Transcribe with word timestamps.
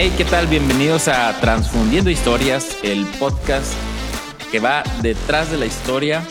Hey, 0.00 0.12
¿qué 0.16 0.24
tal? 0.24 0.46
Bienvenidos 0.46 1.08
a 1.08 1.36
Transfundiendo 1.40 2.08
Historias, 2.08 2.78
el 2.84 3.04
podcast 3.18 3.74
que 4.52 4.60
va 4.60 4.84
detrás 5.02 5.50
de 5.50 5.58
la 5.58 5.66
historia. 5.66 6.22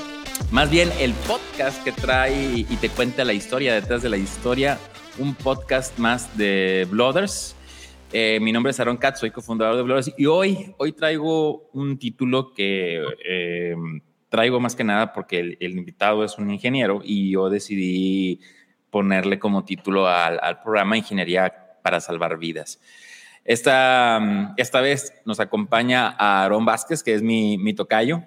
Más 0.52 0.71
bien 0.71 0.89
el 1.02 1.11
podcast 1.27 1.84
que 1.84 1.91
trae 1.91 2.59
y 2.59 2.77
te 2.77 2.88
cuenta 2.88 3.25
la 3.25 3.34
historia 3.34 3.73
detrás 3.73 4.02
de 4.02 4.07
la 4.07 4.16
historia. 4.16 4.80
Un 5.20 5.35
podcast 5.35 5.99
más 5.99 6.38
de 6.38 6.88
Blooders. 6.89 7.58
Eh, 8.13 8.39
mi 8.39 8.53
nombre 8.53 8.72
es 8.72 8.80
Aaron 8.80 8.95
Katz, 8.95 9.20
soy 9.20 9.31
cofundador 9.31 9.75
de 9.75 9.84
Blooders. 9.84 10.13
Y 10.17 10.27
hoy, 10.27 10.73
hoy 10.77 10.94
traigo 10.94 11.70
un 11.73 11.99
título 11.99 12.53
que 12.53 13.03
eh, 13.25 13.75
traigo 14.30 14.61
más 14.61 14.77
que 14.77 14.86
nada 14.86 15.11
porque 15.11 15.58
el, 15.59 15.77
invitado 15.77 16.23
es 16.23 16.38
un 16.38 16.49
ingeniero 16.52 17.02
y 17.03 17.31
yo 17.31 17.49
decidí 17.49 18.39
ponerle 18.91 19.39
como 19.39 19.66
título 19.66 20.08
al, 20.08 20.39
al 20.41 20.61
programa 20.61 20.95
Ingeniería 20.95 21.53
para 21.84 21.99
Salvar 21.99 22.38
Vidas. 22.38 22.80
Esta, 23.48 24.54
esta 24.58 24.82
vez 24.82 25.14
nos 25.24 25.40
acompaña 25.40 26.10
a 26.10 26.44
Aarón 26.44 26.66
Vázquez, 26.66 27.02
que 27.02 27.14
es 27.14 27.22
mi, 27.22 27.58
mi 27.58 27.73
tocayo. 27.73 28.23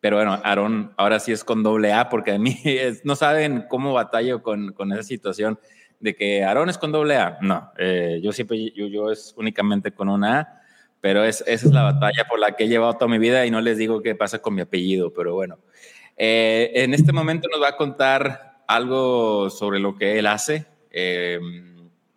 Pero 0.00 0.16
bueno, 0.16 0.38
Aarón 0.44 0.92
ahora 0.98 1.20
sí 1.20 1.32
es 1.32 1.42
con 1.42 1.62
doble 1.62 1.94
A, 1.94 2.10
porque 2.10 2.32
a 2.32 2.38
mí 2.38 2.54
no 3.04 3.16
saben 3.16 3.64
cómo 3.66 3.94
batallo 3.94 4.42
con, 4.42 4.74
con 4.74 4.92
esa 4.92 5.02
situación 5.02 5.58
de 6.00 6.14
que 6.14 6.44
Aarón 6.44 6.68
es 6.68 6.76
con 6.76 6.92
doble 6.92 7.16
A. 7.16 7.38
No, 7.40 7.72
eh, 7.78 8.20
yo 8.22 8.30
siempre, 8.32 8.70
yo, 8.72 8.86
yo, 8.88 9.10
es 9.10 9.34
únicamente 9.38 9.92
con 9.92 10.10
una 10.10 10.40
A, 10.40 10.62
pero 11.00 11.24
es, 11.24 11.42
esa 11.46 11.66
es 11.66 11.72
la 11.72 11.84
batalla 11.84 12.26
por 12.28 12.38
la 12.38 12.52
que 12.52 12.64
he 12.64 12.68
llevado 12.68 12.92
toda 12.92 13.08
mi 13.08 13.18
vida 13.18 13.46
y 13.46 13.50
no 13.50 13.62
les 13.62 13.78
digo 13.78 14.02
qué 14.02 14.14
pasa 14.14 14.40
con 14.40 14.54
mi 14.54 14.60
apellido, 14.60 15.14
pero 15.14 15.32
bueno. 15.32 15.58
Eh, 16.18 16.72
en 16.74 16.92
este 16.92 17.12
momento 17.12 17.48
nos 17.50 17.62
va 17.62 17.70
a 17.70 17.76
contar 17.78 18.64
algo 18.66 19.48
sobre 19.48 19.80
lo 19.80 19.96
que 19.96 20.18
él 20.18 20.26
hace. 20.26 20.66
Eh, 20.90 21.40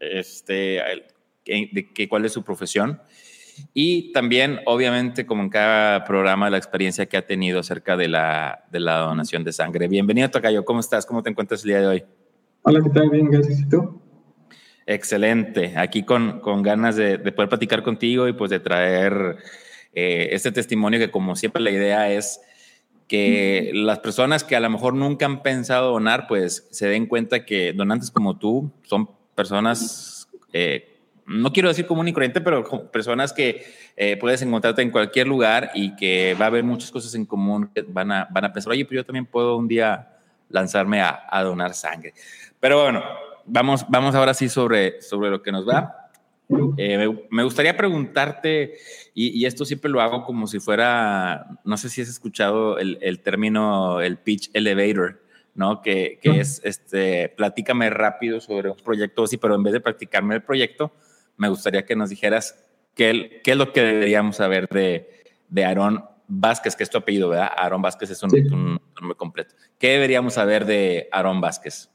este, 0.01 0.81
de 1.71 1.91
que, 1.93 2.07
cuál 2.07 2.25
es 2.25 2.33
su 2.33 2.43
profesión. 2.43 3.01
Y 3.73 4.11
también, 4.13 4.59
obviamente, 4.65 5.25
como 5.25 5.43
en 5.43 5.49
cada 5.49 6.03
programa, 6.03 6.49
la 6.49 6.57
experiencia 6.57 7.05
que 7.05 7.17
ha 7.17 7.25
tenido 7.25 7.59
acerca 7.59 7.97
de 7.97 8.07
la, 8.07 8.65
de 8.71 8.79
la 8.79 8.99
donación 8.99 9.43
de 9.43 9.53
sangre. 9.53 9.87
Bienvenido, 9.87 10.29
Tocayo. 10.29 10.65
¿Cómo 10.65 10.79
estás? 10.79 11.05
¿Cómo 11.05 11.21
te 11.21 11.29
encuentras 11.29 11.63
el 11.63 11.69
día 11.69 11.81
de 11.81 11.87
hoy? 11.87 12.03
Hola, 12.63 12.81
¿qué 12.81 12.89
tal? 12.89 13.09
Bien, 13.09 13.29
gracias. 13.29 13.59
¿Y 13.59 13.69
tú? 13.69 14.01
Excelente. 14.85 15.73
Aquí 15.75 16.03
con, 16.03 16.39
con 16.39 16.63
ganas 16.63 16.95
de, 16.95 17.17
de, 17.17 17.31
poder 17.31 17.49
platicar 17.49 17.83
contigo 17.83 18.27
y 18.27 18.33
pues 18.33 18.49
de 18.49 18.59
traer 18.59 19.37
eh, 19.93 20.29
este 20.31 20.51
testimonio 20.51 20.99
que 20.99 21.11
como 21.11 21.35
siempre 21.35 21.61
la 21.61 21.71
idea 21.71 22.11
es 22.11 22.41
que 23.07 23.71
las 23.73 23.99
personas 23.99 24.43
que 24.43 24.55
a 24.55 24.61
lo 24.61 24.69
mejor 24.69 24.93
nunca 24.93 25.25
han 25.25 25.43
pensado 25.43 25.91
donar, 25.91 26.27
pues 26.27 26.67
se 26.71 26.87
den 26.87 27.07
cuenta 27.07 27.45
que 27.45 27.73
donantes 27.73 28.09
como 28.09 28.37
tú 28.37 28.71
son 28.83 29.09
personas 29.35 30.29
eh, 30.53 30.90
no 31.31 31.53
quiero 31.53 31.69
decir 31.69 31.85
común 31.85 32.07
y 32.07 32.13
corriente, 32.13 32.41
pero 32.41 32.63
personas 32.91 33.33
que 33.33 33.65
eh, 33.95 34.17
puedes 34.17 34.41
encontrarte 34.41 34.81
en 34.81 34.91
cualquier 34.91 35.27
lugar 35.27 35.71
y 35.73 35.95
que 35.95 36.35
va 36.39 36.45
a 36.45 36.47
haber 36.47 36.63
muchas 36.63 36.91
cosas 36.91 37.15
en 37.15 37.25
común 37.25 37.69
que 37.73 37.83
van 37.83 38.11
a, 38.11 38.27
van 38.29 38.45
a 38.45 38.53
pensar, 38.53 38.71
oye, 38.71 38.85
pero 38.85 39.01
yo 39.01 39.05
también 39.05 39.25
puedo 39.25 39.57
un 39.57 39.67
día 39.67 40.09
lanzarme 40.49 41.01
a, 41.01 41.27
a 41.29 41.43
donar 41.43 41.73
sangre. 41.73 42.13
Pero 42.59 42.83
bueno, 42.83 43.03
vamos, 43.45 43.85
vamos 43.89 44.15
ahora 44.15 44.33
sí 44.33 44.49
sobre, 44.49 45.01
sobre 45.01 45.29
lo 45.29 45.41
que 45.41 45.51
nos 45.51 45.67
va. 45.67 45.97
Eh, 46.77 47.09
me, 47.29 47.43
gustaría 47.43 47.77
preguntarte, 47.77 48.73
y, 49.13 49.39
y, 49.39 49.45
esto 49.45 49.63
siempre 49.63 49.89
lo 49.89 50.01
hago 50.01 50.25
como 50.25 50.47
si 50.47 50.59
fuera, 50.59 51.47
no 51.63 51.77
sé 51.77 51.87
si 51.87 52.01
has 52.01 52.09
escuchado 52.09 52.77
el, 52.77 52.97
el 53.01 53.21
término, 53.21 54.01
el 54.01 54.17
pitch 54.17 54.49
elevator. 54.53 55.21
¿no? 55.53 55.81
Que, 55.81 56.17
que 56.21 56.39
es, 56.39 56.61
este, 56.63 57.29
platícame 57.29 57.89
rápido 57.89 58.39
sobre 58.39 58.69
un 58.69 58.77
proyecto 58.77 59.23
así, 59.23 59.37
pero 59.37 59.55
en 59.55 59.63
vez 59.63 59.73
de 59.73 59.81
practicarme 59.81 60.35
el 60.35 60.43
proyecto, 60.43 60.93
me 61.41 61.49
gustaría 61.49 61.83
que 61.87 61.95
nos 61.95 62.11
dijeras 62.11 62.55
qué, 62.93 63.41
qué 63.43 63.51
es 63.51 63.57
lo 63.57 63.73
que 63.73 63.81
deberíamos 63.81 64.35
saber 64.35 64.67
de, 64.67 65.09
de 65.49 65.65
Aarón 65.65 66.03
Vázquez, 66.27 66.75
que 66.75 66.83
es 66.83 66.89
tu 66.91 66.99
apellido, 66.99 67.29
¿verdad? 67.29 67.49
Aarón 67.57 67.81
Vázquez 67.81 68.11
es 68.11 68.21
un, 68.21 68.29
nombre 68.29 69.17
completo. 69.17 69.55
¿Qué 69.79 69.87
deberíamos 69.87 70.35
saber 70.35 70.67
de 70.67 71.09
Aarón 71.11 71.41
Vázquez? 71.41 71.89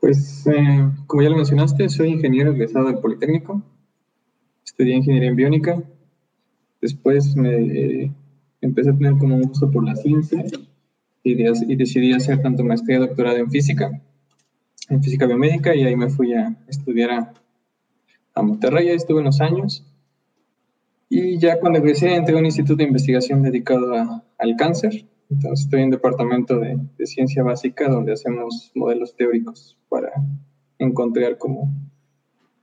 Pues, 0.00 0.46
eh, 0.48 0.90
como 1.06 1.22
ya 1.22 1.30
lo 1.30 1.36
mencionaste, 1.36 1.88
soy 1.88 2.10
ingeniero 2.10 2.52
egresado 2.52 2.88
del 2.88 2.98
Politécnico. 2.98 3.62
Estudié 4.66 4.96
ingeniería 4.96 5.30
en 5.30 5.36
biónica. 5.36 5.82
Después 6.82 7.34
me 7.36 7.56
eh, 7.56 8.12
empecé 8.60 8.90
a 8.90 8.98
tener 8.98 9.16
como 9.16 9.36
un 9.36 9.44
gusto 9.44 9.70
por 9.70 9.82
la 9.82 9.96
ciencia 9.96 10.44
y, 11.22 11.32
y 11.32 11.76
decidí 11.76 12.12
hacer 12.12 12.42
tanto 12.42 12.64
maestría 12.64 12.98
y 12.98 13.00
doctorado 13.00 13.38
en 13.38 13.50
física, 13.50 13.98
en 14.90 15.02
física 15.02 15.24
biomédica, 15.24 15.74
y 15.74 15.84
ahí 15.84 15.96
me 15.96 16.10
fui 16.10 16.34
a 16.34 16.54
estudiar 16.68 17.10
a 17.10 17.32
a 18.34 18.42
Monterrey, 18.42 18.88
ahí 18.88 18.96
estuve 18.96 19.20
unos 19.20 19.40
años. 19.40 19.84
Y 21.08 21.38
ya 21.38 21.60
cuando 21.60 21.78
egresé 21.78 22.14
entré 22.14 22.34
a 22.34 22.38
un 22.38 22.46
instituto 22.46 22.78
de 22.78 22.84
investigación 22.84 23.42
dedicado 23.42 24.22
al 24.38 24.56
cáncer. 24.56 25.06
Entonces 25.30 25.64
estoy 25.64 25.80
en 25.80 25.86
el 25.86 25.90
departamento 25.92 26.58
de, 26.58 26.78
ciencia 27.06 27.42
básica 27.42 27.88
donde 27.88 28.12
hacemos 28.12 28.72
modelos 28.74 29.14
teóricos 29.16 29.76
para 29.88 30.12
encontrar 30.78 31.38
como 31.38 31.72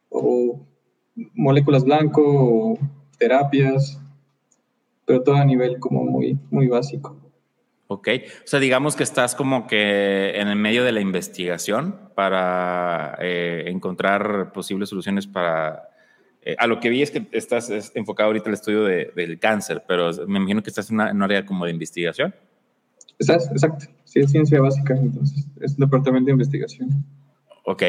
o 0.09 0.59
moléculas 1.33 1.83
blanco 1.83 2.21
o 2.23 2.77
terapias, 3.17 3.99
pero 5.05 5.23
todo 5.23 5.35
a 5.35 5.45
nivel 5.45 5.79
como 5.79 6.03
muy, 6.03 6.37
muy 6.49 6.67
básico. 6.67 7.20
Ok, 7.93 8.07
o 8.45 8.47
sea, 8.47 8.61
digamos 8.61 8.95
que 8.95 9.03
estás 9.03 9.35
como 9.35 9.67
que 9.67 10.39
en 10.39 10.47
el 10.47 10.55
medio 10.55 10.85
de 10.85 10.93
la 10.93 11.01
investigación 11.01 11.99
para 12.15 13.17
eh, 13.19 13.65
encontrar 13.67 14.53
posibles 14.53 14.87
soluciones 14.87 15.27
para... 15.27 15.89
Eh, 16.41 16.55
a 16.57 16.67
lo 16.67 16.79
que 16.79 16.87
vi 16.87 17.01
es 17.01 17.11
que 17.11 17.27
estás 17.33 17.91
enfocado 17.93 18.27
ahorita 18.27 18.45
en 18.45 18.51
el 18.51 18.53
estudio 18.53 18.85
de, 18.85 19.11
del 19.13 19.39
cáncer, 19.39 19.83
pero 19.85 20.09
me 20.25 20.39
imagino 20.39 20.63
que 20.63 20.69
estás 20.69 20.89
en, 20.89 21.01
una, 21.01 21.11
un 21.11 21.21
área 21.21 21.45
como 21.45 21.65
de 21.65 21.71
investigación. 21.71 22.33
Estás, 23.19 23.51
exacto. 23.51 23.87
Sí, 24.05 24.21
es 24.21 24.31
ciencia 24.31 24.61
básica, 24.61 24.95
entonces 24.95 25.45
es 25.59 25.73
un 25.73 25.79
departamento 25.79 26.27
de 26.27 26.31
investigación. 26.31 27.03
Ok, 27.65 27.83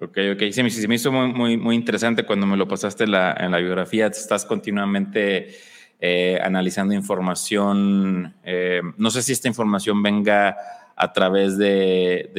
ok, 0.00 0.18
ok. 0.32 0.42
Sí, 0.50 0.64
me, 0.64 0.88
me 0.88 0.94
hizo 0.96 1.12
muy, 1.12 1.32
muy, 1.32 1.56
muy 1.56 1.76
interesante 1.76 2.24
cuando 2.24 2.44
me 2.44 2.56
lo 2.56 2.66
pasaste 2.66 3.06
la, 3.06 3.36
en 3.38 3.52
la 3.52 3.58
biografía. 3.58 4.08
Estás 4.08 4.44
continuamente 4.46 5.54
eh, 6.00 6.38
analizando 6.42 6.94
información. 6.94 8.34
Eh, 8.44 8.82
no 8.96 9.10
sé 9.10 9.22
si 9.22 9.32
esta 9.32 9.48
información 9.48 10.02
venga 10.02 10.56
a 10.96 11.12
través 11.12 11.58
de, 11.58 12.30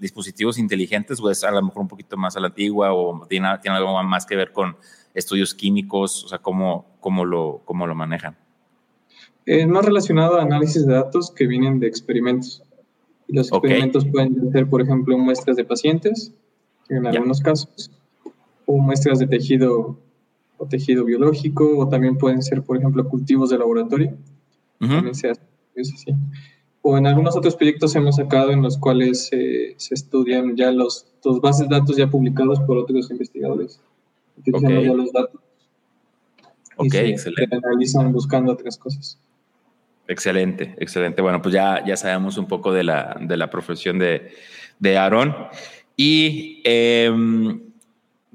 dispositivos 0.00 0.58
inteligentes 0.58 1.20
o 1.20 1.30
es 1.30 1.42
a 1.42 1.50
lo 1.50 1.62
mejor 1.62 1.82
un 1.82 1.88
poquito 1.88 2.16
más 2.16 2.36
a 2.36 2.40
la 2.40 2.48
antigua 2.48 2.92
o 2.92 3.26
tiene, 3.26 3.48
tiene 3.62 3.78
algo 3.78 4.00
más 4.02 4.26
que 4.26 4.36
ver 4.36 4.52
con 4.52 4.76
estudios 5.14 5.54
químicos, 5.54 6.24
o 6.24 6.28
sea, 6.28 6.38
cómo, 6.38 6.86
cómo, 7.00 7.24
lo, 7.24 7.62
cómo 7.64 7.86
lo 7.86 7.94
manejan. 7.94 8.36
Es 9.46 9.66
más 9.66 9.84
relacionado 9.84 10.38
a 10.38 10.42
análisis 10.42 10.86
de 10.86 10.94
datos 10.94 11.30
que 11.30 11.46
vienen 11.46 11.80
de 11.80 11.86
experimentos. 11.86 12.62
los 13.28 13.48
experimentos 13.48 14.04
pueden 14.04 14.52
ser, 14.52 14.68
por 14.68 14.82
ejemplo, 14.82 15.16
muestras 15.16 15.56
de 15.56 15.64
pacientes, 15.64 16.32
en 16.88 17.06
algunos 17.06 17.40
casos, 17.40 17.90
o 18.66 18.78
muestras 18.78 19.18
de 19.18 19.26
tejido 19.26 19.98
o 20.58 20.66
tejido 20.66 21.04
biológico, 21.04 21.78
o 21.78 21.88
también 21.88 22.16
pueden 22.16 22.42
ser, 22.42 22.62
por 22.62 22.76
ejemplo, 22.76 23.08
cultivos 23.08 23.50
de 23.50 23.58
laboratorio. 23.58 24.14
También 24.78 25.14
se 25.14 25.30
hace, 25.30 25.40
así. 25.80 26.14
O 26.82 26.96
en 26.96 27.06
algunos 27.06 27.36
otros 27.36 27.56
proyectos 27.56 27.94
hemos 27.96 28.16
sacado 28.16 28.52
en 28.52 28.62
los 28.62 28.78
cuales 28.78 29.28
se 29.28 29.94
estudian 29.94 30.56
ya 30.56 30.70
los, 30.70 31.06
los 31.24 31.40
bases 31.40 31.68
de 31.68 31.76
datos 31.76 31.96
ya 31.96 32.08
publicados 32.08 32.60
por 32.60 32.78
otros 32.78 33.10
investigadores. 33.10 33.80
Utilizando 34.38 34.82
ya 34.82 34.94
los 34.94 35.12
datos. 35.12 35.40
Ok, 36.76 36.92
se, 36.92 37.08
excelente. 37.08 37.56
analizan 37.56 38.12
buscando 38.12 38.52
otras 38.52 38.78
cosas. 38.78 39.18
Excelente, 40.08 40.74
excelente. 40.78 41.22
Bueno, 41.22 41.42
pues 41.42 41.54
ya, 41.54 41.84
ya 41.84 41.96
sabemos 41.96 42.38
un 42.38 42.46
poco 42.46 42.72
de 42.72 42.84
la, 42.84 43.16
de 43.20 43.36
la 43.36 43.50
profesión 43.50 43.98
de, 43.98 44.30
de 44.78 44.96
Aarón. 44.96 45.34
Y 45.96 46.62
eh, 46.64 47.10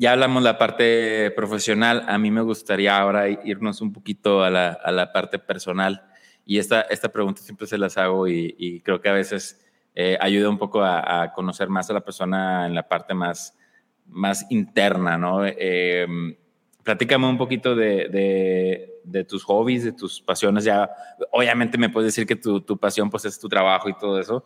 ya 0.02 0.14
hablamos 0.14 0.42
la 0.42 0.58
parte 0.58 1.30
profesional, 1.30 2.06
a 2.08 2.18
mí 2.18 2.32
me 2.32 2.42
gustaría 2.42 2.98
ahora 2.98 3.30
irnos 3.30 3.82
un 3.82 3.94
poquito 3.94 4.44
a 4.44 4.50
la, 4.50 4.72
a 4.72 4.92
la 4.92 5.14
parte 5.14 5.38
personal. 5.38 6.02
Y 6.44 6.58
esta, 6.58 6.82
esta 6.82 7.10
pregunta 7.10 7.44
siempre 7.44 7.68
se 7.68 7.78
las 7.78 8.00
hago 8.00 8.28
y, 8.28 8.82
creo 8.84 9.00
que 9.00 9.10
a 9.10 9.14
veces 9.14 9.64
eh, 9.94 10.18
ayuda 10.20 10.50
un 10.50 10.58
poco 10.58 10.84
a, 10.84 11.32
conocer 11.36 11.70
más 11.70 11.92
a 11.92 11.94
la 11.94 12.02
persona 12.02 12.66
en 12.66 12.74
la 12.74 12.88
parte 12.88 13.14
más, 13.14 13.56
más 14.08 14.48
interna, 14.50 15.20
¿no? 15.20 15.46
Eh, 15.46 16.08
platícame 16.82 17.28
un 17.28 17.38
poquito 17.38 17.76
de, 17.76 18.10
de, 18.10 19.02
de, 19.04 19.24
tus 19.24 19.44
hobbies, 19.44 19.84
de 19.84 19.92
tus 19.92 20.20
pasiones. 20.20 20.64
Ya, 20.64 20.90
obviamente 21.32 21.78
me 21.78 21.90
puedes 21.90 22.08
decir 22.08 22.26
que 22.26 22.36
tu, 22.36 22.62
tu, 22.62 22.76
pasión 22.76 23.12
pues 23.12 23.26
es 23.26 23.40
tu 23.40 23.48
trabajo 23.48 23.88
y 23.88 23.94
todo 24.00 24.20
eso, 24.20 24.46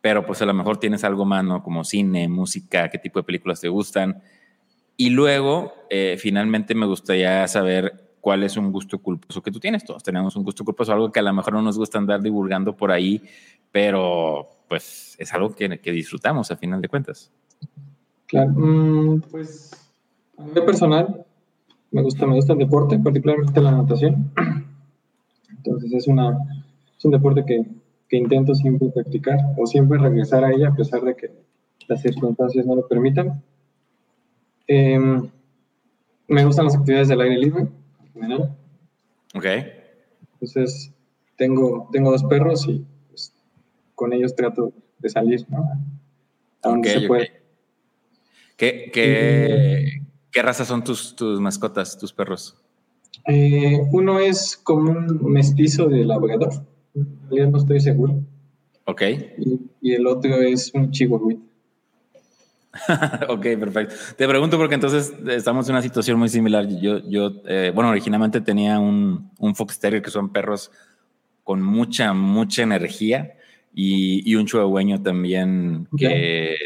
pero 0.00 0.26
pues 0.26 0.42
a 0.42 0.46
lo 0.46 0.52
mejor 0.52 0.78
tienes 0.78 1.04
algo 1.04 1.24
más, 1.24 1.44
¿no? 1.44 1.62
Como 1.62 1.84
cine, 1.84 2.26
música, 2.26 2.90
qué 2.90 2.98
tipo 2.98 3.20
de 3.20 3.22
películas 3.22 3.60
te 3.60 3.68
gustan. 3.68 4.20
Y 4.96 5.10
luego, 5.10 5.74
eh, 5.90 6.16
finalmente, 6.18 6.74
me 6.74 6.86
gustaría 6.86 7.46
saber 7.48 8.06
cuál 8.20 8.42
es 8.42 8.56
un 8.56 8.72
gusto 8.72 8.98
culposo 8.98 9.42
que 9.42 9.50
tú 9.50 9.60
tienes. 9.60 9.84
Todos 9.84 10.02
tenemos 10.02 10.34
un 10.36 10.42
gusto 10.42 10.64
culposo, 10.64 10.92
algo 10.92 11.12
que 11.12 11.20
a 11.20 11.22
lo 11.22 11.32
mejor 11.32 11.52
no 11.52 11.62
nos 11.62 11.78
gusta 11.78 11.98
andar 11.98 12.22
divulgando 12.22 12.76
por 12.76 12.90
ahí, 12.90 13.22
pero 13.70 14.48
pues 14.68 15.14
es 15.18 15.32
algo 15.32 15.54
que, 15.54 15.78
que 15.78 15.92
disfrutamos 15.92 16.50
a 16.50 16.56
final 16.56 16.80
de 16.80 16.88
cuentas. 16.88 17.30
Claro, 18.26 18.50
mm, 18.50 19.20
pues 19.30 19.70
A 20.38 20.64
personal, 20.64 21.24
me 21.92 22.02
gusta, 22.02 22.26
me 22.26 22.34
gusta 22.34 22.54
el 22.54 22.58
deporte, 22.58 22.98
particularmente 22.98 23.60
la 23.60 23.70
natación. 23.70 24.32
Entonces 25.56 25.92
es, 25.92 26.08
una, 26.08 26.36
es 26.98 27.04
un 27.04 27.12
deporte 27.12 27.44
que, 27.44 27.64
que 28.08 28.16
intento 28.16 28.54
siempre 28.54 28.88
practicar 28.88 29.38
o 29.56 29.66
siempre 29.66 29.98
regresar 29.98 30.44
a 30.44 30.52
ella 30.52 30.68
a 30.68 30.74
pesar 30.74 31.02
de 31.02 31.14
que 31.14 31.30
las 31.88 32.02
circunstancias 32.02 32.66
no 32.66 32.74
lo 32.74 32.88
permitan. 32.88 33.42
Em, 34.66 35.30
me 36.28 36.44
gustan 36.44 36.64
las 36.64 36.76
actividades 36.76 37.08
del 37.08 37.20
aire 37.20 37.38
libre, 37.38 37.62
en 37.62 38.12
general. 38.12 38.56
Ok. 39.34 39.44
Entonces, 40.32 40.92
tengo, 41.36 41.88
tengo 41.92 42.10
dos 42.10 42.24
perros 42.24 42.66
y 42.68 42.84
pues, 43.08 43.32
con 43.94 44.12
ellos 44.12 44.34
trato 44.34 44.72
de 44.98 45.08
salir, 45.08 45.46
¿no? 45.48 45.58
A 46.62 46.68
donde 46.68 46.90
se 46.90 47.06
puede. 47.06 47.32
¿Qué, 48.56 48.90
qué, 48.92 50.02
qué 50.32 50.42
razas 50.42 50.66
son 50.66 50.82
tus, 50.82 51.14
tus 51.14 51.40
mascotas, 51.40 51.98
tus 51.98 52.12
perros? 52.12 52.56
Eh, 53.28 53.80
uno 53.92 54.18
es 54.18 54.56
como 54.56 54.90
un 54.90 55.32
mestizo 55.32 55.88
de 55.88 56.04
labrador, 56.04 56.52
en 56.94 57.18
realidad 57.28 57.48
no 57.50 57.58
estoy 57.58 57.80
seguro, 57.80 58.22
Ok. 58.84 59.02
y, 59.38 59.60
y 59.80 59.92
el 59.94 60.06
otro 60.06 60.36
es 60.42 60.72
un 60.74 60.90
chihuahuita. 60.90 61.42
ok, 63.28 63.42
perfecto. 63.58 63.94
Te 64.16 64.28
pregunto 64.28 64.56
porque 64.56 64.74
entonces 64.74 65.14
estamos 65.28 65.68
en 65.68 65.74
una 65.74 65.82
situación 65.82 66.18
muy 66.18 66.28
similar. 66.28 66.66
Yo, 66.66 66.98
yo 67.08 67.32
eh, 67.46 67.72
bueno, 67.74 67.90
originalmente 67.90 68.40
tenía 68.40 68.78
un, 68.78 69.30
un 69.38 69.54
Fox 69.54 69.78
Terrier 69.78 70.02
que 70.02 70.10
son 70.10 70.32
perros 70.32 70.70
con 71.44 71.62
mucha, 71.62 72.12
mucha 72.12 72.62
energía 72.62 73.34
y, 73.72 74.28
y 74.30 74.34
un 74.36 74.46
chihuahueño 74.46 75.02
también 75.02 75.86
que 75.96 76.56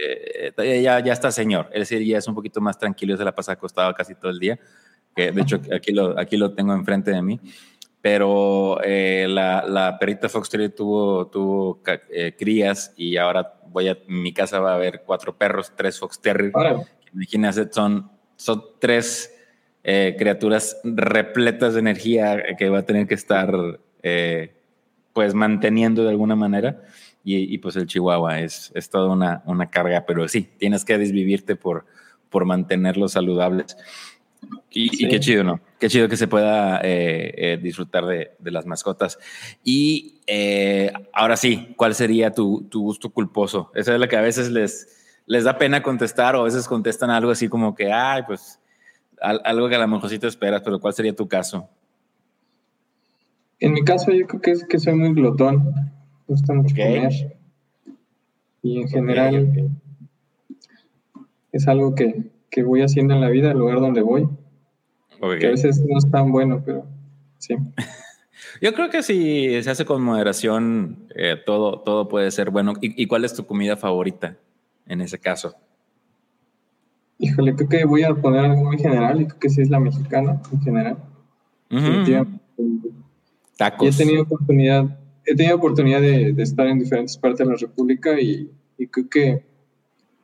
eh, 0.57 0.83
ya, 0.83 1.01
ya 1.01 1.13
está 1.13 1.31
señor. 1.31 1.69
Es 1.73 1.89
decir, 1.89 2.07
ya 2.07 2.19
es 2.19 2.29
un 2.29 2.35
poquito 2.35 2.61
más 2.61 2.79
tranquilo, 2.79 3.17
se 3.17 3.25
la 3.25 3.35
pasa 3.35 3.53
acostado 3.53 3.93
casi 3.95 4.15
todo 4.15 4.31
el 4.31 4.39
día. 4.39 4.59
Que 5.15 5.33
de 5.33 5.43
hecho, 5.43 5.61
aquí 5.75 5.93
lo, 5.93 6.19
aquí 6.19 6.37
lo 6.37 6.53
tengo 6.53 6.73
enfrente 6.73 7.11
de 7.11 7.21
mí. 7.21 7.41
Pero 8.03 8.81
eh, 8.83 9.27
la, 9.29 9.65
la 9.67 9.99
perrita 9.99 10.29
Fox 10.29 10.49
Terrier 10.49 10.71
tuvo, 10.75 11.27
tuvo 11.27 11.83
eh, 12.11 12.35
crías 12.39 12.95
y 12.97 13.17
ahora 13.19 13.61
voy 13.67 13.89
a 13.89 13.99
mi 14.09 14.33
casa 14.33 14.59
va 14.59 14.73
a 14.73 14.77
haber 14.77 15.03
cuatro 15.05 15.37
perros, 15.37 15.73
tres 15.77 15.99
Fox 15.99 16.21
Terrier. 16.21 16.53
Imagínate, 17.13 17.71
son, 17.73 18.11
son 18.37 18.63
tres 18.79 19.35
eh, 19.85 20.15
criaturas 20.19 20.79
repletas 20.85 21.75
de 21.75 21.81
energía 21.81 22.43
que 22.59 22.69
va 22.69 22.79
a 22.79 22.87
tener 22.87 23.07
que 23.07 23.15
estar 23.15 23.53
eh, 24.03 24.55
pues 25.13 25.35
manteniendo 25.35 26.03
de 26.05 26.11
alguna 26.11 26.37
manera. 26.37 26.83
Y, 27.23 27.53
y, 27.55 27.59
pues 27.59 27.77
el 27.77 27.87
chihuahua 27.87 28.41
es, 28.41 28.73
es 28.75 28.89
toda 28.89 29.13
una, 29.13 29.43
una 29.45 29.69
carga, 29.69 30.07
pero 30.07 30.27
sí, 30.27 30.49
tienes 30.57 30.87
que 30.87 30.97
desvivirte 30.97 31.55
por, 31.55 31.85
por 32.31 32.47
mantenerlos 32.47 33.13
saludables. 33.13 33.77
Y, 34.71 34.89
Sí. 34.89 35.05
y 35.05 35.09
qué 35.09 35.21
chido, 35.21 35.45
¿no? 35.45 35.61
Qué 35.81 35.89
chido 35.89 36.09
que 36.09 36.17
se 36.19 36.29
pueda 36.29 36.81
eh, 36.83 37.33
eh, 37.37 37.59
disfrutar 37.61 38.05
de, 38.07 38.33
de 38.39 38.51
las 38.51 38.67
mascotas. 38.67 39.19
Y 39.65 40.21
eh, 40.27 40.93
ahora 41.13 41.37
sí, 41.37 41.75
¿cuál 41.77 41.95
sería 41.95 42.33
tu, 42.33 42.67
tu 42.71 42.83
gusto 42.83 43.11
culposo? 43.11 43.73
Esa 43.75 43.95
es 43.95 44.01
la 44.01 44.07
que 44.07 44.17
a 44.17 44.21
veces 44.21 44.51
les, 44.51 45.23
les 45.27 45.45
da 45.45 45.57
pena 45.59 45.83
contestar 45.83 46.37
o 46.37 46.43
a 46.43 46.45
veces 46.45 46.69
contestan 46.69 47.11
algo 47.11 47.31
así 47.31 47.49
como 47.49 47.75
que, 47.75 47.91
ay, 47.91 48.23
pues 48.27 48.61
al- 49.23 49.41
algo 49.45 49.69
que 49.71 49.77
a 49.77 49.79
lo 49.79 49.89
mejor 49.89 50.11
sí 50.11 50.19
te 50.19 50.27
esperas, 50.27 50.61
pero 50.63 50.79
¿cuál 50.81 50.93
sería 50.95 51.17
tu 51.17 51.27
caso? 51.27 51.69
en 53.63 53.75
mi 53.75 53.83
caso 53.85 54.11
yo 54.13 54.27
creo 54.27 54.41
que 54.41 54.51
es 54.53 54.65
que 54.65 54.79
soy 54.79 54.95
muy 54.95 55.13
glotón, 55.13 55.65
me 55.65 55.83
gusta 56.29 56.55
mucho 56.55 56.75
comer, 56.75 57.13
y 58.63 58.81
en 58.81 58.89
general 58.89 59.51
Ok, 59.51 59.71
es 61.53 61.69
algo 61.69 61.95
que, 61.95 62.31
que 62.51 62.63
voy 62.63 62.81
haciendo 62.83 63.13
en 63.15 63.21
la 63.21 63.29
vida, 63.29 63.51
al 63.51 63.59
lugar 63.59 63.81
donde 63.81 64.01
voy, 64.01 64.29
ok. 65.21 65.39
que 65.39 65.47
a 65.47 65.51
veces 65.51 65.81
no 65.87 65.99
es 65.99 66.11
tan 66.11 66.33
bueno, 66.33 66.63
pero 66.65 66.87
sí. 67.39 67.57
Yo 68.61 68.73
creo 68.75 68.91
que 68.91 69.03
si 69.03 69.63
se 69.63 69.71
hace 69.71 69.85
con 69.85 70.03
moderación, 70.03 71.07
eh, 71.15 71.37
todo, 71.45 71.81
todo 71.81 72.09
puede 72.09 72.31
ser 72.31 72.51
bueno. 72.51 72.73
¿Y, 72.81 73.03
y 73.03 73.07
cuál 73.07 73.25
es 73.25 73.35
tu 73.35 73.47
comida 73.47 73.77
favorita 73.77 74.37
en 74.87 75.01
ese 75.01 75.19
caso? 75.19 75.55
Híjole, 77.19 77.55
creo 77.55 77.69
que 77.69 77.85
voy 77.85 78.03
a 78.03 78.15
poner 78.15 78.47
algo 78.47 78.65
muy 78.65 78.79
general 78.79 79.21
y 79.21 79.27
creo 79.27 79.39
que 79.39 79.51
sí 79.51 79.61
es 79.61 79.69
la 79.69 79.79
mexicana 79.79 80.41
en 80.53 80.61
general. 80.63 80.97
Definitivamente. 81.69 82.43
Y 82.57 82.81
Tacos. 83.59 83.95
he 83.95 84.05
tenido 84.05 84.23
oportunidad, 84.23 84.99
he 85.27 85.35
tenido 85.35 85.57
oportunidad 85.57 86.01
de, 86.01 86.33
de 86.33 86.43
estar 86.43 86.67
en 86.67 86.79
diferentes 86.79 87.19
partes 87.19 87.47
de 87.47 87.53
la 87.53 87.59
República 87.59 88.19
y, 88.19 88.51
y 88.79 88.87
creo 88.87 89.09
que 89.11 89.45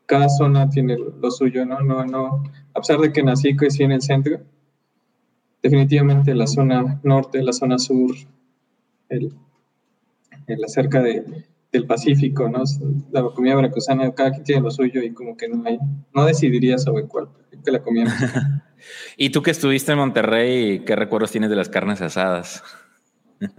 cada 0.06 0.28
zona 0.28 0.70
tiene 0.70 0.96
lo 0.96 1.30
suyo, 1.30 1.66
¿no? 1.66 1.80
No, 1.80 2.04
no, 2.06 2.44
a 2.72 2.80
pesar 2.80 2.98
de 2.98 3.12
que 3.12 3.22
nací 3.22 3.48
y 3.50 3.56
crecí 3.56 3.82
en 3.82 3.92
el 3.92 4.00
centro, 4.00 4.40
definitivamente 5.66 6.34
la 6.34 6.46
zona 6.46 7.00
norte, 7.02 7.42
la 7.42 7.52
zona 7.52 7.78
sur, 7.78 8.14
el, 9.08 9.32
el 10.46 10.64
acerca 10.64 11.02
de, 11.02 11.24
del 11.72 11.86
Pacífico, 11.86 12.48
¿no? 12.48 12.62
La 13.10 13.22
comida 13.22 13.56
veracruzana, 13.56 14.12
cada 14.14 14.30
quien 14.30 14.44
tiene 14.44 14.62
lo 14.62 14.70
suyo 14.70 15.02
y 15.02 15.12
como 15.12 15.36
que 15.36 15.48
no 15.48 15.64
hay, 15.66 15.78
no 16.14 16.24
decidiría 16.24 16.78
sobre 16.78 17.04
cuál, 17.04 17.28
que 17.64 17.70
la 17.70 17.82
comida. 17.82 18.12
¿Y 19.16 19.30
tú 19.30 19.42
que 19.42 19.50
estuviste 19.50 19.90
en 19.92 19.98
Monterrey, 19.98 20.84
qué 20.84 20.94
recuerdos 20.94 21.32
tienes 21.32 21.50
de 21.50 21.56
las 21.56 21.68
carnes 21.68 22.00
asadas? 22.00 22.62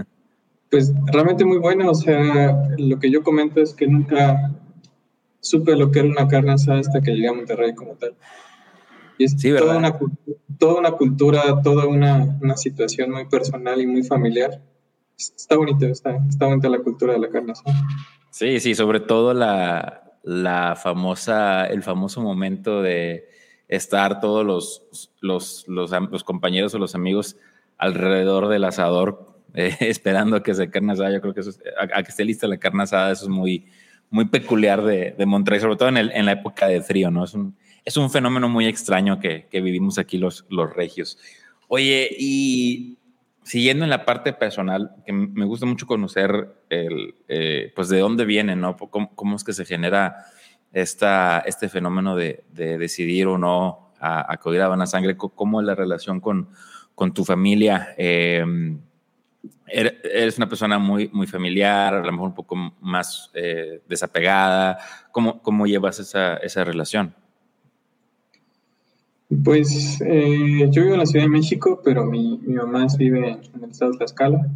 Pues 0.69 0.91
realmente 1.05 1.45
muy 1.45 1.59
buena, 1.59 1.89
o 1.89 1.95
sea, 1.95 2.67
lo 2.77 2.99
que 2.99 3.09
yo 3.09 3.23
comento 3.23 3.61
es 3.61 3.73
que 3.73 3.87
nunca 3.87 4.51
supe 5.39 5.77
lo 5.77 5.91
que 5.91 5.99
era 5.99 6.09
una 6.09 6.27
carne 6.27 6.51
asada 6.51 6.81
hasta 6.81 6.99
que 6.99 7.11
llegué 7.11 7.29
a 7.29 7.33
Monterrey 7.33 7.73
como 7.73 7.93
tal. 7.93 8.15
Y 9.17 9.23
es 9.25 9.31
Sí, 9.39 9.51
toda, 9.55 9.77
una, 9.77 9.97
toda 10.59 10.79
una 10.79 10.91
cultura, 10.91 11.61
toda 11.63 11.85
una, 11.87 12.37
una 12.41 12.57
situación 12.57 13.11
muy 13.11 13.25
personal 13.25 13.81
y 13.81 13.87
muy 13.87 14.03
familiar. 14.03 14.61
Es- 15.17 15.33
Está 15.35 15.55
bonito, 15.57 15.85
está, 15.87 16.17
está 16.29 16.45
bonita 16.45 16.69
la 16.69 16.79
cultura 16.79 17.13
de 17.13 17.19
la 17.19 17.29
carne 17.29 17.51
asada. 17.53 17.75
Sí, 18.31 18.59
sí, 18.59 18.75
sobre 18.75 18.99
todo 18.99 19.33
la, 19.33 20.11
la 20.23 20.75
famosa, 20.75 21.65
el 21.65 21.81
famoso 21.83 22.21
momento 22.21 22.81
de 22.81 23.27
estar 23.67 24.19
todos 24.21 24.45
los, 24.45 25.09
los, 25.21 25.65
los, 25.67 25.91
los 25.91 26.23
compañeros 26.23 26.73
o 26.75 26.77
los 26.79 26.93
amigos 26.95 27.35
alrededor 27.77 28.47
del 28.47 28.63
asador, 28.63 29.25
eh, 29.55 29.75
esperando 29.79 30.35
a 30.37 30.43
que 30.43 30.53
se 30.53 30.69
carne 30.69 30.93
asada. 30.93 31.11
Yo 31.11 31.21
creo 31.21 31.33
que 31.33 31.39
eso 31.41 31.49
es- 31.49 31.59
a, 31.79 31.99
a 31.99 32.03
que 32.03 32.09
esté 32.11 32.23
lista 32.23 32.47
la 32.47 32.57
carne 32.57 32.83
asada, 32.83 33.11
eso 33.11 33.23
es 33.25 33.29
muy, 33.29 33.65
muy 34.09 34.25
peculiar 34.25 34.83
de, 34.83 35.15
de 35.17 35.25
Monterrey, 35.25 35.59
sobre 35.59 35.75
todo 35.77 35.89
en, 35.89 35.97
el- 35.97 36.11
en 36.11 36.25
la 36.25 36.33
época 36.33 36.67
de 36.67 36.81
frío, 36.81 37.09
¿no? 37.09 37.23
Es 37.23 37.33
un, 37.33 37.55
es 37.87 37.95
un 37.95 38.09
fenómeno 38.11 38.49
muy 38.49 38.67
extraño 38.67 39.17
que, 39.17 39.47
que 39.49 39.61
vivimos 39.61 39.97
aquí 39.97 40.17
los, 40.17 40.45
los 40.49 40.75
regios. 40.75 41.17
Oye, 41.69 42.09
y 42.19 42.97
siguiendo 43.43 43.85
en 43.85 43.89
la 43.89 44.03
parte 44.03 44.33
personal, 44.33 44.91
que 45.05 45.13
me 45.13 45.45
gusta 45.45 45.65
mucho 45.65 45.87
conocer 45.87 46.29
el, 46.69 47.15
eh, 47.29 47.71
pues 47.73 47.87
de 47.87 47.99
dónde 47.99 48.25
viene, 48.25 48.57
¿no? 48.57 48.75
¿Cómo, 48.75 49.15
cómo 49.15 49.37
es 49.37 49.43
que 49.45 49.53
se 49.53 49.63
genera 49.63 50.17
esta, 50.73 51.39
este 51.45 51.69
fenómeno 51.69 52.17
de, 52.17 52.43
de 52.51 52.77
decidir 52.77 53.27
o 53.27 53.37
no 53.37 53.93
a, 54.01 54.33
acudir 54.33 54.61
a 54.61 54.67
Buena 54.67 54.85
Sangre? 54.85 55.15
¿Cómo 55.15 55.61
es 55.61 55.65
la 55.65 55.73
relación 55.73 56.19
con, 56.19 56.49
con 56.93 57.13
tu 57.13 57.23
familia? 57.23 57.95
Eh, 57.97 58.43
er- 59.67 60.01
eres 60.03 60.37
una 60.37 60.49
persona 60.49 60.77
muy, 60.77 61.09
muy 61.13 61.25
familiar, 61.25 61.93
a 61.93 62.01
lo 62.03 62.11
mejor 62.11 62.27
un 62.27 62.35
poco 62.35 62.55
más 62.81 63.31
eh, 63.33 63.79
desapegada. 63.87 64.77
¿Cómo, 65.13 65.41
cómo 65.41 65.65
llevas 65.65 65.99
esa, 65.99 66.35
esa 66.43 66.65
relación? 66.65 67.15
Pues 69.43 69.99
eh, 70.01 70.69
yo 70.71 70.83
vivo 70.83 70.93
en 70.93 70.99
la 70.99 71.05
Ciudad 71.05 71.25
de 71.25 71.29
México, 71.29 71.81
pero 71.83 72.05
mi, 72.05 72.37
mi 72.37 72.53
mamá 72.53 72.87
vive 72.97 73.39
en 73.53 73.63
el 73.63 73.71
estado 73.71 73.91
de 73.91 73.97
Tlaxcala. 73.97 74.49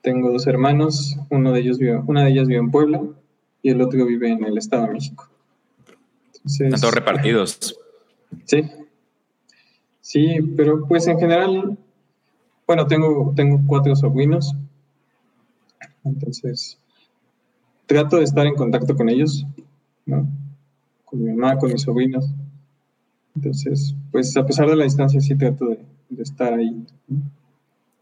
Tengo 0.00 0.32
dos 0.32 0.46
hermanos, 0.46 1.18
uno 1.30 1.52
de 1.52 1.60
ellos 1.60 1.78
vive, 1.78 1.98
una 2.06 2.24
de 2.24 2.30
ellas 2.30 2.48
vive 2.48 2.60
en 2.60 2.70
Puebla 2.70 3.02
y 3.62 3.70
el 3.70 3.80
otro 3.82 4.06
vive 4.06 4.30
en 4.30 4.44
el 4.44 4.56
estado 4.56 4.86
de 4.86 4.92
México. 4.92 5.28
Entonces, 6.34 6.60
Están 6.60 6.80
todos 6.80 6.94
repartidos. 6.94 7.78
Sí. 8.46 8.62
Sí, 10.00 10.38
pero 10.56 10.86
pues 10.88 11.06
en 11.06 11.18
general, 11.18 11.76
bueno, 12.66 12.86
tengo, 12.86 13.34
tengo 13.36 13.60
cuatro 13.66 13.94
sobrinos. 13.94 14.56
Entonces, 16.02 16.78
trato 17.84 18.16
de 18.16 18.24
estar 18.24 18.46
en 18.46 18.54
contacto 18.54 18.96
con 18.96 19.10
ellos, 19.10 19.46
¿no? 20.06 20.26
Con 21.04 21.22
mi 21.22 21.30
mamá, 21.34 21.58
con 21.58 21.70
mis 21.70 21.82
sobrinos. 21.82 22.24
Entonces, 23.34 23.94
pues 24.10 24.36
a 24.36 24.44
pesar 24.44 24.68
de 24.68 24.76
la 24.76 24.84
distancia, 24.84 25.20
sí 25.20 25.34
trato 25.34 25.66
de, 25.66 25.78
de 26.10 26.22
estar 26.22 26.52
ahí. 26.52 26.86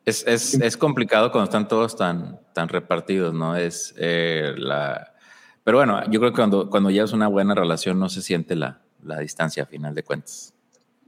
Es, 0.04 0.26
es, 0.26 0.54
es 0.54 0.76
complicado 0.76 1.30
cuando 1.30 1.44
están 1.44 1.68
todos 1.68 1.96
tan, 1.96 2.40
tan 2.52 2.68
repartidos, 2.68 3.34
¿no? 3.34 3.56
Es 3.56 3.94
eh, 3.98 4.54
la... 4.56 5.14
Pero 5.62 5.78
bueno, 5.78 6.02
yo 6.10 6.18
creo 6.20 6.32
que 6.32 6.36
cuando, 6.36 6.68
cuando 6.70 6.90
llevas 6.90 7.12
una 7.12 7.28
buena 7.28 7.54
relación 7.54 7.98
no 7.98 8.08
se 8.08 8.22
siente 8.22 8.56
la, 8.56 8.80
la 9.04 9.20
distancia 9.20 9.62
a 9.62 9.66
final 9.66 9.94
de 9.94 10.02
cuentas. 10.02 10.54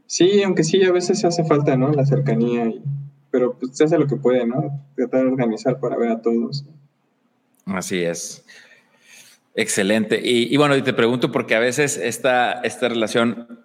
Sí, 0.06 0.42
aunque 0.42 0.62
sí, 0.62 0.82
a 0.84 0.92
veces 0.92 1.24
hace 1.24 1.42
falta, 1.44 1.76
¿no? 1.76 1.90
La 1.90 2.04
cercanía, 2.04 2.66
y, 2.66 2.82
pero 3.30 3.58
pues 3.58 3.76
se 3.76 3.84
hace 3.84 3.98
lo 3.98 4.06
que 4.06 4.16
puede, 4.16 4.46
¿no? 4.46 4.84
Tratar 4.94 5.22
de 5.22 5.28
organizar 5.28 5.80
para 5.80 5.96
ver 5.96 6.10
a 6.10 6.20
todos. 6.20 6.64
Así 7.64 8.02
es. 8.02 8.44
Excelente. 9.54 10.20
Y, 10.22 10.52
y 10.52 10.56
bueno, 10.58 10.76
y 10.76 10.82
te 10.82 10.92
pregunto 10.92 11.32
porque 11.32 11.54
a 11.54 11.60
veces 11.60 11.96
esta, 11.96 12.60
esta 12.60 12.88
relación 12.88 13.60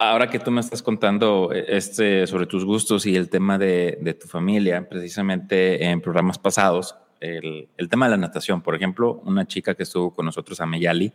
ahora 0.00 0.30
que 0.30 0.38
tú 0.38 0.50
me 0.50 0.62
estás 0.62 0.82
contando 0.82 1.52
eh, 1.52 1.66
este, 1.68 2.26
sobre 2.26 2.46
tus 2.46 2.64
gustos 2.64 3.04
y 3.04 3.14
el 3.14 3.28
tema 3.28 3.58
de, 3.58 4.16
tu 4.18 4.26
familia, 4.26 4.88
precisamente 4.88 5.84
en 5.84 6.00
programas 6.00 6.38
pasados, 6.38 6.96
el, 7.20 7.68
tema 7.90 8.06
de 8.06 8.12
la 8.12 8.16
natación, 8.16 8.62
por 8.62 8.74
ejemplo, 8.74 9.20
una 9.26 9.46
chica 9.46 9.74
que 9.74 9.82
estuvo 9.82 10.14
con 10.14 10.24
nosotros, 10.24 10.58
Ameyali, 10.60 11.12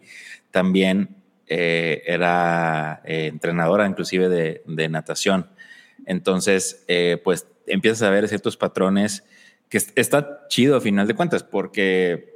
también 0.51 1.15
eh, 1.47 2.03
era 2.05 3.01
eh, 3.05 3.25
entrenadora 3.25 3.87
inclusive 3.87 4.29
de, 4.29 4.89
natación. 4.89 5.49
Entonces, 6.05 6.85
pues 7.23 7.47
empiezas 7.65 8.03
a 8.03 8.11
ver 8.11 8.27
ciertos 8.27 8.55
patrones 8.55 9.23
que 9.69 9.79
está 9.95 10.45
chido 10.47 10.77
a 10.77 10.81
final 10.81 11.07
de 11.07 11.15
cuentas, 11.15 11.43
porque 11.43 12.34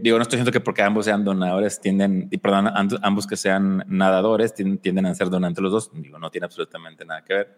digo, 0.00 0.16
no 0.16 0.22
estoy 0.22 0.38
diciendo 0.38 0.50
que 0.50 0.60
porque 0.60 0.82
ambos 0.82 1.04
sean 1.04 1.24
donadores 1.24 1.80
tienden, 1.80 2.28
y 2.30 2.38
perdón, 2.38 2.68
ambos 3.02 3.26
que 3.26 3.36
sean 3.36 3.84
nadadores 3.86 4.54
tienden, 4.54 5.06
a 5.06 5.14
ser 5.14 5.30
donantes 5.30 5.62
los 5.62 5.72
dos, 5.72 5.90
digo, 5.94 6.18
no 6.18 6.30
tiene 6.30 6.46
absolutamente 6.46 7.04
nada 7.04 7.22
que 7.22 7.34
ver, 7.34 7.56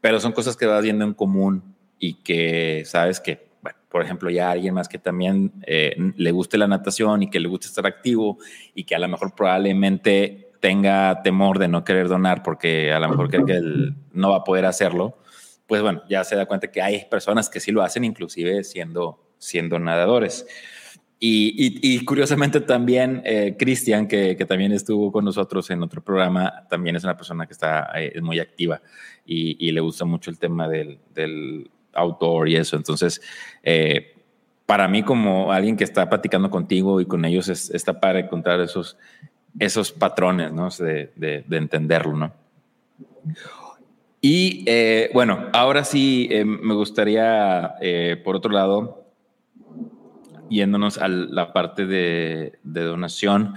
pero 0.00 0.20
son 0.20 0.32
cosas 0.32 0.56
que 0.56 0.66
vas 0.66 0.82
viendo 0.82 1.04
en 1.04 1.14
común 1.14 1.74
y 1.98 2.14
que 2.14 2.82
sabes 2.84 3.20
que, 3.20 3.48
bueno, 3.62 3.78
por 3.88 4.02
ejemplo, 4.02 4.28
ya 4.28 4.50
alguien 4.50 4.74
más 4.74 4.88
que 4.88 4.98
también 4.98 5.52
eh, 5.66 5.96
le 6.16 6.30
guste 6.30 6.58
la 6.58 6.66
natación 6.66 7.22
y 7.22 7.30
que 7.30 7.40
le 7.40 7.48
guste 7.48 7.68
estar 7.68 7.86
activo 7.86 8.38
y 8.74 8.84
que 8.84 8.94
a 8.94 8.98
lo 8.98 9.08
mejor 9.08 9.34
probablemente 9.34 10.50
tenga 10.60 11.22
temor 11.22 11.58
de 11.58 11.68
no 11.68 11.84
querer 11.84 12.08
donar 12.08 12.42
porque 12.42 12.92
a 12.92 12.98
lo 12.98 13.08
mejor 13.08 13.30
cree 13.30 13.44
que 13.44 13.52
él 13.52 13.94
no 14.12 14.30
va 14.30 14.38
a 14.38 14.44
poder 14.44 14.66
hacerlo, 14.66 15.18
pues 15.66 15.80
bueno, 15.80 16.02
ya 16.08 16.24
se 16.24 16.36
da 16.36 16.46
cuenta 16.46 16.70
que 16.70 16.82
hay 16.82 17.06
personas 17.06 17.48
que 17.48 17.60
sí 17.60 17.72
lo 17.72 17.82
hacen, 17.82 18.04
inclusive 18.04 18.64
siendo, 18.64 19.20
siendo 19.38 19.78
nadadores. 19.78 20.46
Y, 21.26 22.04
curiosamente 22.04 22.60
también 22.60 23.22
eh, 23.24 23.56
Cristian, 23.58 24.06
que, 24.06 24.34
también 24.46 24.72
estuvo 24.72 25.10
con 25.10 25.24
nosotros 25.24 25.70
en 25.70 25.82
otro 25.82 26.02
programa, 26.02 26.66
también 26.68 26.96
es 26.96 27.04
una 27.04 27.16
persona 27.16 27.46
que 27.46 27.54
está 27.54 27.90
eh, 27.94 28.20
muy 28.20 28.40
activa 28.40 28.82
y, 29.24 29.72
le 29.72 29.80
gusta 29.80 30.04
mucho 30.04 30.30
el 30.30 30.38
tema 30.38 30.68
del, 30.68 30.98
del 31.14 31.70
outdoor 31.94 32.50
y 32.50 32.56
eso. 32.56 32.76
Entonces, 32.76 33.22
eh, 33.62 34.16
para 34.66 34.86
mí 34.86 35.02
como 35.02 35.50
alguien 35.50 35.78
que 35.78 35.84
está 35.84 36.10
platicando 36.10 36.50
contigo 36.50 37.00
y 37.00 37.06
con 37.06 37.24
ellos, 37.24 37.48
es, 37.48 37.70
está 37.70 37.98
para 38.00 38.18
encontrar 38.18 38.60
esos, 38.60 38.98
esos 39.58 39.92
patrones, 39.92 40.52
¿no? 40.52 40.68
De, 40.68 41.10
de, 41.16 41.56
entenderlo, 41.56 42.18
¿no? 42.18 42.32
Y 44.20 44.66
bueno, 45.14 45.48
ahora 45.54 45.84
sí 45.84 46.28
me 46.44 46.74
gustaría, 46.74 47.76
por 48.22 48.36
otro 48.36 48.52
lado, 48.52 49.03
yéndonos 50.50 50.98
a 50.98 51.08
la 51.08 51.52
parte 51.52 51.86
de, 51.86 52.58
donación, 52.62 53.54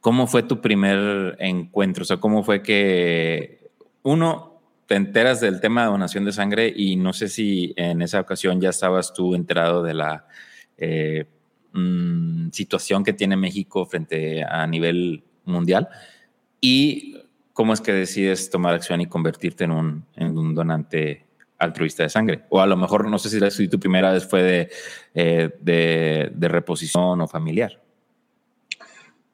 ¿cómo 0.00 0.26
fue 0.26 0.42
tu 0.42 0.60
primer 0.60 1.36
encuentro? 1.38 2.02
O 2.02 2.04
sea, 2.04 2.18
¿cómo 2.18 2.42
fue 2.42 2.62
que 2.62 3.70
uno 4.02 4.60
te 4.86 4.96
enteras 4.96 5.40
del 5.40 5.60
tema 5.60 5.82
de 5.82 5.88
donación 5.88 6.24
de 6.24 6.32
sangre 6.32 6.72
y 6.74 6.96
no 6.96 7.12
sé 7.12 7.28
si 7.28 7.72
en 7.76 8.02
esa 8.02 8.20
ocasión 8.20 8.60
ya 8.60 8.70
estabas 8.70 9.12
tú 9.14 9.34
enterado 9.34 9.82
de 9.82 9.94
la 9.94 10.26
eh, 10.76 11.26
mm, 11.72 12.50
situación 12.50 13.04
que 13.04 13.12
tiene 13.12 13.36
México 13.36 13.86
frente 13.86 14.44
a 14.44 14.66
nivel 14.66 15.22
mundial 15.44 15.88
y 16.60 17.16
cómo 17.52 17.72
es 17.72 17.80
que 17.80 17.92
decides 17.92 18.50
tomar 18.50 18.74
acción 18.74 19.00
y 19.00 19.06
convertirte 19.06 19.64
en 19.64 19.70
un, 19.70 20.04
en 20.16 20.36
un 20.36 20.54
donante 20.54 21.26
altruista 21.62 22.02
de 22.02 22.08
sangre. 22.08 22.42
O 22.50 22.60
a 22.60 22.66
lo 22.66 22.76
mejor, 22.76 23.08
no 23.08 23.18
sé 23.18 23.50
si, 23.50 23.68
tu 23.68 23.78
primera 23.78 24.12
vez 24.12 24.26
fue 24.26 24.68
eh, 25.14 25.50
de, 25.60 26.32
de, 26.34 26.48
reposición 26.48 27.20
o 27.20 27.28
familiar. 27.28 27.80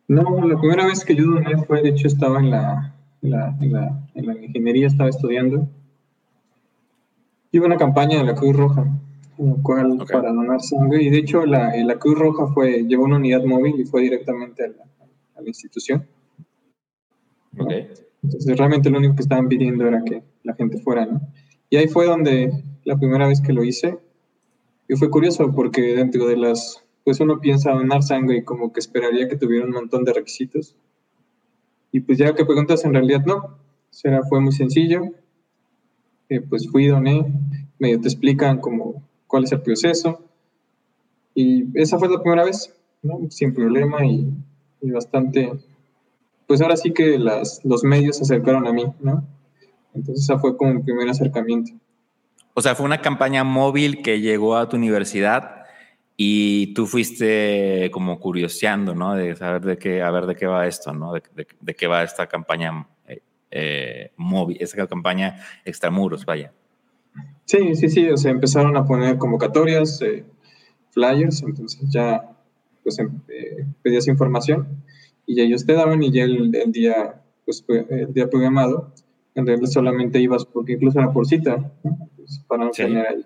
No, 0.07 0.47
la 0.47 0.59
primera 0.59 0.87
vez 0.87 1.05
que 1.05 1.15
yo 1.15 1.25
doné 1.25 1.57
fue, 1.65 1.83
de 1.83 1.91
hecho, 1.91 2.07
estaba 2.07 2.39
en 2.41 2.51
la, 2.51 2.95
en 3.23 3.31
la, 3.31 3.57
en 4.15 4.27
la, 4.27 4.45
ingeniería, 4.45 4.87
estaba 4.87 5.11
estudiando. 5.11 5.69
Iba 7.51 7.67
una 7.67 7.77
campaña 7.77 8.19
de 8.19 8.25
la 8.25 8.35
Cruz 8.35 8.57
Roja, 8.57 8.87
cual, 9.63 9.99
para 10.11 10.33
donar 10.33 10.61
sangre, 10.61 11.03
y 11.03 11.11
de 11.11 11.19
hecho 11.19 11.47
la, 11.47 11.75
la, 11.77 11.99
Cruz 11.99 12.19
Roja 12.19 12.47
fue, 12.49 12.85
llevó 12.85 13.05
una 13.05 13.17
unidad 13.17 13.45
móvil 13.45 13.81
y 13.81 13.85
fue 13.85 14.03
directamente 14.03 14.65
a 14.65 14.69
la, 14.69 14.85
a 15.37 15.41
la 15.41 15.49
institución. 15.49 16.07
Entonces 18.23 18.57
realmente 18.57 18.91
lo 18.91 18.99
único 18.99 19.15
que 19.15 19.23
estaban 19.23 19.49
pidiendo 19.49 19.87
era 19.87 20.03
que 20.05 20.23
la 20.43 20.55
gente 20.55 20.79
fuera, 20.79 21.07
¿no? 21.07 21.21
Y 21.71 21.77
ahí 21.77 21.89
fue 21.89 22.07
donde 22.07 22.65
la 22.85 22.97
primera 22.97 23.29
vez 23.29 23.41
que 23.41 23.53
lo 23.53 23.65
hice. 23.65 23.99
Y 24.89 24.97
fue 24.97 25.11
curioso 25.11 25.53
porque 25.55 25.95
dentro 25.95 26.27
de 26.27 26.37
las, 26.37 26.83
pues 27.05 27.21
uno 27.21 27.41
piensa 27.41 27.73
donar 27.73 28.03
sangre 28.03 28.39
y 28.39 28.45
como 28.45 28.73
que 28.73 28.81
esperaría 28.81 29.29
que 29.29 29.37
tuviera 29.37 29.67
un 29.67 29.73
montón 29.73 30.05
de 30.05 30.15
requisitos. 30.15 30.75
Y 31.93 32.01
pues 32.01 32.19
ya 32.19 32.35
que 32.35 32.45
preguntas, 32.45 32.85
en 32.85 32.95
realidad 32.95 33.25
no. 33.27 33.37
O 33.37 33.59
sea, 33.91 34.23
fue 34.23 34.41
muy 34.41 34.53
sencillo. 34.53 35.03
Eh, 36.31 36.41
pues 36.41 36.69
fui, 36.71 36.87
doné, 36.87 37.27
medio 37.79 38.01
te 38.01 38.09
explican 38.09 38.61
como 38.61 39.03
cuál 39.27 39.45
es 39.45 39.53
el 39.53 39.63
proceso. 39.63 40.25
Y 41.35 41.67
esa 41.79 41.99
fue 41.99 42.09
la 42.09 42.23
primera 42.23 42.45
vez, 42.45 42.75
¿no? 43.03 43.21
Sin 43.31 43.55
problema 43.55 44.05
y, 44.05 44.33
y 44.81 44.91
bastante, 44.91 45.53
pues 46.47 46.61
ahora 46.61 46.77
sí 46.77 46.93
que 46.93 47.19
las, 47.19 47.65
los 47.65 47.85
medios 47.85 48.17
se 48.17 48.25
acercaron 48.25 48.67
a 48.67 48.73
mí, 48.73 48.85
¿no? 49.01 49.25
Entonces, 49.95 50.25
esa 50.25 50.39
fue 50.39 50.57
como 50.57 50.75
mi 50.75 50.83
primer 50.83 51.09
acercamiento. 51.09 51.73
O 52.55 52.61
sea, 52.61 52.75
fue 52.75 52.87
una 52.87 53.01
campaña 53.01 53.45
móvil 53.45 54.03
que 54.03 54.21
llegó 54.21 54.57
a 54.57 54.69
tu 54.69 54.77
universidad 54.77 55.59
y 56.17 56.75
tú 56.75 56.87
fuiste 56.87 57.89
como 57.93 58.19
curioseando, 58.19 58.95
¿no? 58.95 59.15
De 59.15 59.37
saber 59.37 59.63
de 59.63 59.79
qué, 59.79 60.03
a 60.03 60.11
ver 60.11 60.27
de 60.27 60.35
qué 60.35 60.47
va 60.47 60.67
esto, 60.67 60.93
¿no? 60.93 61.13
De, 61.13 61.23
de, 61.61 61.75
qué 61.75 61.87
va 61.87 62.03
esta 62.03 62.27
campaña 62.27 62.89
eh, 63.07 63.23
eh, 63.53 64.13
móvil, 64.17 64.57
esta 64.61 64.85
campaña 64.89 65.37
extramuros, 65.65 66.25
vaya. 66.27 66.53
Sí, 67.45 67.77
sí, 67.77 67.89
sí, 67.89 68.09
o 68.11 68.17
sea, 68.17 68.33
empezaron 68.33 68.77
a 68.77 68.85
poner 68.85 69.17
convocatorias, 69.17 70.03
eh, 70.03 70.25
flyers, 70.91 71.43
entonces 71.43 71.81
ya 71.89 72.29
pues 72.83 72.99
em, 72.99 73.21
pedías 73.83 74.09
información 74.09 74.67
y 75.27 75.41
ellos 75.41 75.65
te 75.65 75.75
daban 75.75 76.03
y 76.03 76.11
ya 76.11 76.25
el, 76.25 76.53
el 76.55 76.73
día, 76.73 77.23
pues, 77.45 77.65
el 77.69 78.13
día 78.13 78.29
programado 78.29 78.93
en 79.39 79.47
realidad 79.47 79.69
solamente 79.69 80.21
ibas, 80.21 80.45
porque 80.45 80.73
incluso 80.73 80.99
era 80.99 81.13
por 81.13 81.25
cita, 81.25 81.73
pues, 82.17 82.41
para 82.49 82.65
no 82.65 82.71
tener 82.73 83.07
ahí. 83.07 83.25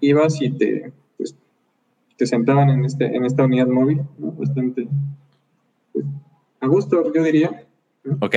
Ibas 0.00 0.40
y 0.40 0.50
te, 0.50 0.90
pues, 1.18 1.36
te 2.16 2.26
sentaban 2.26 2.70
en, 2.70 2.86
este, 2.86 3.14
en 3.14 3.26
esta 3.26 3.44
unidad 3.44 3.66
móvil, 3.66 4.00
bastante 4.16 4.88
pues, 5.92 6.06
a 6.60 6.66
gusto, 6.66 7.12
yo 7.12 7.22
diría. 7.22 7.66
Ok. 8.20 8.36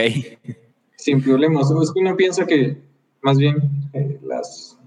Sin 0.98 1.22
problemas. 1.22 1.72
Es 1.72 1.94
que 1.94 2.00
uno 2.02 2.18
piensa 2.18 2.46
que 2.46 2.78
más 3.22 3.38
bien 3.38 3.90
eh, 3.94 4.20
las, 4.26 4.78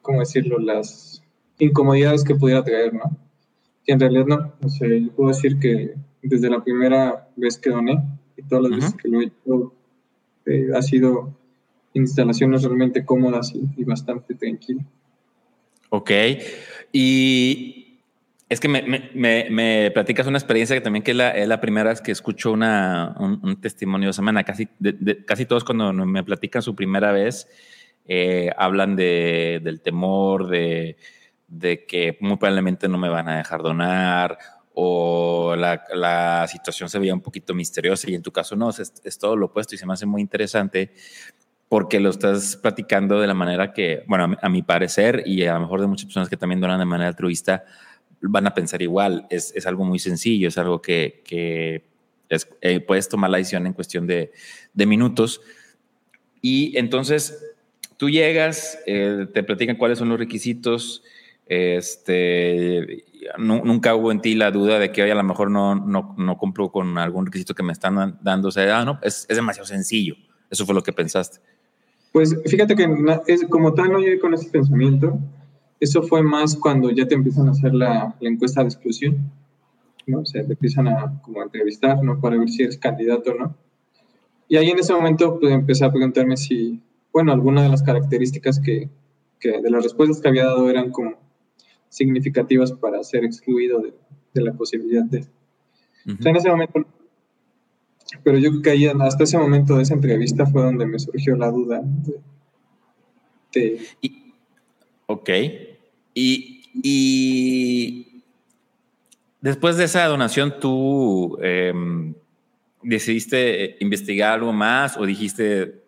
¿cómo 0.00 0.20
decirlo? 0.20 0.58
Las 0.58 1.22
incomodidades 1.58 2.24
que 2.24 2.34
pudiera 2.34 2.64
traer, 2.64 2.94
¿no? 2.94 3.18
Que 3.84 3.92
en 3.92 4.00
realidad 4.00 4.24
no. 4.24 4.52
O 4.62 4.68
sea, 4.70 4.88
yo 4.88 5.12
puedo 5.12 5.28
decir 5.28 5.58
que 5.58 5.94
desde 6.22 6.48
la 6.48 6.64
primera 6.64 7.28
vez 7.36 7.58
que 7.58 7.68
doné 7.68 8.02
y 8.34 8.42
todas 8.44 8.70
las 8.70 8.80
veces 8.80 8.94
que 8.94 9.08
lo 9.08 9.20
he 9.20 9.24
hecho, 9.24 9.72
eh, 10.46 10.68
ha 10.74 10.82
sido 10.82 11.34
instalaciones 11.94 12.62
realmente 12.62 13.04
cómodas 13.04 13.52
y, 13.54 13.84
bastante 13.84 14.34
tranquilas. 14.34 14.86
Ok. 15.90 16.10
Y 16.92 17.98
es 18.48 18.60
que 18.60 18.68
me, 18.68 18.82
me, 19.14 19.48
me, 19.50 19.90
platicas 19.92 20.26
una 20.26 20.38
experiencia 20.38 20.76
que 20.76 20.80
también 20.80 21.02
que 21.02 21.10
es 21.12 21.16
la, 21.16 21.30
es 21.30 21.48
la 21.48 21.60
primera 21.60 21.90
vez 21.90 22.00
que 22.00 22.12
escucho 22.12 22.52
una, 22.52 23.14
un, 23.18 23.60
testimonio 23.60 24.08
de 24.08 24.12
semana. 24.12 24.44
Casi, 24.44 24.68
casi 25.26 25.46
todos 25.46 25.64
cuando 25.64 25.92
me 25.92 26.22
platican 26.22 26.62
su 26.62 26.74
primera 26.74 27.12
vez 27.12 27.48
eh, 28.06 28.50
hablan 28.56 28.94
de, 28.94 29.60
del 29.64 29.80
temor, 29.80 30.48
de, 30.48 30.96
de 31.48 31.86
que 31.86 32.18
muy 32.20 32.36
probablemente 32.36 32.88
no 32.88 32.98
me 32.98 33.08
van 33.08 33.28
a 33.28 33.38
dejar 33.38 33.62
donar 33.62 34.38
o 34.78 35.56
la, 35.56 35.82
la, 35.94 36.46
situación 36.48 36.90
se 36.90 36.98
veía 36.98 37.14
un 37.14 37.22
poquito 37.22 37.54
misteriosa 37.54 38.10
y 38.10 38.14
en 38.14 38.22
tu 38.22 38.30
caso 38.30 38.56
no, 38.56 38.68
es, 38.68 38.92
es, 39.02 39.18
todo 39.18 39.34
lo 39.34 39.46
opuesto 39.46 39.74
y 39.74 39.78
se 39.78 39.86
me 39.86 39.94
hace 39.94 40.04
muy 40.04 40.20
interesante 40.20 40.92
porque 41.66 41.98
lo 41.98 42.10
estás 42.10 42.56
platicando 42.56 43.18
de 43.18 43.26
la 43.26 43.32
manera 43.32 43.72
que, 43.72 44.04
bueno, 44.06 44.36
a 44.38 44.48
mi, 44.50 44.62
parecer 44.62 45.22
y 45.24 45.44
a 45.46 45.54
lo 45.54 45.60
mejor 45.60 45.80
de 45.80 45.86
muchas 45.86 46.04
personas 46.04 46.28
que 46.28 46.36
también 46.36 46.60
donan 46.60 46.78
de 46.78 46.84
manera 46.84 47.08
altruista, 47.08 47.64
van 48.20 48.46
a 48.46 48.52
pensar 48.52 48.82
igual, 48.82 49.26
es, 49.30 49.50
es 49.56 49.66
algo 49.66 49.82
muy 49.82 49.98
sencillo, 49.98 50.48
es 50.48 50.58
algo 50.58 50.82
que, 50.82 51.22
que 51.24 51.86
es, 52.28 52.46
eh, 52.60 52.80
puedes 52.80 53.08
tomar 53.08 53.30
la 53.30 53.38
decisión 53.38 53.66
en 53.66 53.72
cuestión 53.72 54.06
de, 54.06 54.30
de 54.74 54.86
minutos. 54.86 55.40
Y 56.42 56.76
entonces 56.76 57.42
tú 57.96 58.10
llegas, 58.10 58.78
eh, 58.84 59.26
te 59.32 59.42
platican 59.42 59.76
cuáles 59.76 59.98
son 59.98 60.10
los 60.10 60.18
requisitos, 60.18 61.02
este, 61.46 63.04
nunca 63.38 63.94
hubo 63.94 64.10
en 64.10 64.20
ti 64.20 64.34
la 64.34 64.50
duda 64.50 64.80
de 64.80 64.90
que 64.90 65.02
hoy 65.02 65.10
a 65.10 65.14
lo 65.14 65.22
mejor 65.22 65.50
no, 65.50 65.76
no, 65.76 66.14
no 66.18 66.36
cumplo 66.36 66.70
con 66.70 66.98
algún 66.98 67.26
requisito 67.26 67.54
que 67.54 67.62
me 67.62 67.72
están 67.72 68.18
dando. 68.20 68.48
O 68.48 68.50
sea, 68.50 68.80
ah, 68.80 68.84
no, 68.84 68.98
es, 69.02 69.26
es, 69.28 69.36
demasiado 69.36 69.66
sencillo. 69.66 70.16
Eso 70.50 70.66
fue 70.66 70.74
lo 70.74 70.82
que 70.82 70.92
pensaste. 70.92 71.38
Pues 72.12 72.36
fíjate 72.46 72.74
que 72.74 72.88
es, 73.26 73.44
como 73.48 73.74
tal 73.74 73.92
no 73.92 73.98
llegué 74.00 74.18
con 74.18 74.34
ese 74.34 74.50
pensamiento. 74.50 75.18
Eso 75.78 76.02
fue 76.02 76.22
más 76.22 76.56
cuando 76.56 76.90
ya 76.90 77.06
te 77.06 77.14
empiezan 77.14 77.48
a 77.48 77.52
hacer 77.52 77.74
la, 77.74 78.14
la 78.18 78.28
encuesta 78.28 78.62
de 78.62 78.68
exclusión. 78.68 79.30
¿no? 80.06 80.20
O 80.20 80.26
sea, 80.26 80.44
te 80.44 80.52
empiezan 80.52 80.88
a 80.88 81.20
como 81.22 81.42
entrevistar, 81.42 82.02
¿no? 82.02 82.20
Para 82.20 82.38
ver 82.38 82.48
si 82.48 82.62
eres 82.62 82.78
candidato 82.78 83.32
o 83.32 83.34
no. 83.34 83.56
Y 84.48 84.56
ahí 84.56 84.70
en 84.70 84.78
ese 84.78 84.92
momento 84.92 85.38
pues, 85.38 85.52
empecé 85.52 85.84
a 85.84 85.90
preguntarme 85.90 86.36
si, 86.36 86.80
bueno, 87.12 87.32
alguna 87.32 87.62
de 87.62 87.68
las 87.68 87.82
características 87.82 88.60
que, 88.60 88.88
que, 89.40 89.60
de 89.60 89.70
las 89.70 89.82
respuestas 89.82 90.20
que 90.20 90.28
había 90.28 90.44
dado 90.46 90.70
eran 90.70 90.90
como 90.90 91.25
significativas 91.88 92.72
para 92.72 93.02
ser 93.02 93.24
excluido 93.24 93.80
de, 93.80 93.94
de 94.34 94.42
la 94.42 94.52
posibilidad 94.52 95.04
de... 95.04 95.26
En 96.06 96.36
ese 96.36 96.48
momento... 96.48 96.86
Pero 98.22 98.38
yo 98.38 98.62
caía, 98.62 98.92
hasta 99.00 99.24
ese 99.24 99.36
momento 99.36 99.76
de 99.76 99.82
esa 99.82 99.94
entrevista 99.94 100.46
fue 100.46 100.62
donde 100.62 100.86
me 100.86 100.98
surgió 100.98 101.36
la 101.36 101.50
duda 101.50 101.82
de... 103.52 103.80
y, 104.00 104.32
ok. 105.06 105.30
Y, 106.14 106.62
después 109.40 109.76
de 109.76 109.84
esa 109.84 110.06
donación, 110.06 110.54
¿tú 110.60 111.38
em, 111.42 112.14
decidiste 112.82 113.76
investigar 113.80 114.34
algo 114.34 114.52
más 114.52 114.96
o 114.96 115.04
dijiste, 115.04 115.82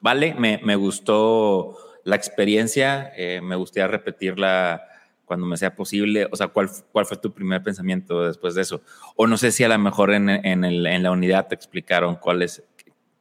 vale, 0.00 0.34
me, 0.34 0.60
me 0.64 0.76
gustó 0.76 1.76
la 2.04 2.16
experiencia, 2.16 3.12
eh, 3.16 3.40
me 3.42 3.56
gustaría 3.56 3.88
repetirla 3.88 4.82
cuando 5.24 5.46
me 5.46 5.56
sea 5.56 5.74
posible? 5.74 6.28
O 6.30 6.36
sea, 6.36 6.48
¿cuál, 6.48 6.68
cuál 6.92 7.06
fue 7.06 7.16
tu 7.16 7.32
primer 7.32 7.62
pensamiento 7.62 8.26
después 8.26 8.54
de 8.54 8.62
eso? 8.62 8.82
O 9.16 9.26
no 9.26 9.36
sé 9.36 9.52
si 9.52 9.64
a 9.64 9.68
lo 9.68 9.78
mejor 9.78 10.12
en, 10.12 10.28
en, 10.28 10.64
el, 10.64 10.86
en 10.86 11.02
la 11.02 11.10
unidad 11.10 11.48
te 11.48 11.54
explicaron 11.54 12.16
cuáles, 12.16 12.62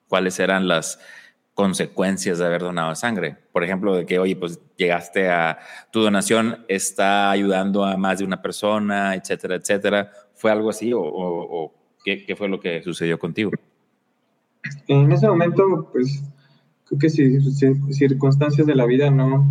cuáles 0.07 0.39
eran 0.39 0.67
las 0.67 1.00
consecuencias 1.53 2.39
de 2.39 2.45
haber 2.45 2.62
donado 2.62 2.95
sangre. 2.95 3.38
Por 3.51 3.63
ejemplo, 3.63 3.95
de 3.95 4.05
que, 4.05 4.19
oye, 4.19 4.36
pues 4.36 4.60
llegaste 4.75 5.29
a 5.29 5.60
tu 5.91 6.01
donación, 6.01 6.65
está 6.67 7.29
ayudando 7.31 7.86
a 7.86 7.95
más 7.98 8.19
de 8.19 8.25
una 8.25 8.41
persona, 8.41 9.15
etcétera, 9.15 9.55
etcétera. 9.55 10.12
¿Fue 10.33 10.51
algo 10.51 10.69
así 10.69 10.93
o, 10.93 11.01
o, 11.01 11.74
qué, 12.03 12.25
qué, 12.25 12.36
fue 12.36 12.50
lo 12.50 12.60
que 12.60 12.81
sucedió 12.81 13.19
contigo? 13.19 13.51
En 14.88 15.12
ese 15.12 15.27
momento, 15.27 15.89
pues, 15.91 16.24
creo 16.86 17.00
que 17.00 17.10
si, 17.10 17.39
circunstancias 17.93 18.65
de 18.65 18.75
la 18.75 18.86
vida 18.86 19.12
no, 19.12 19.45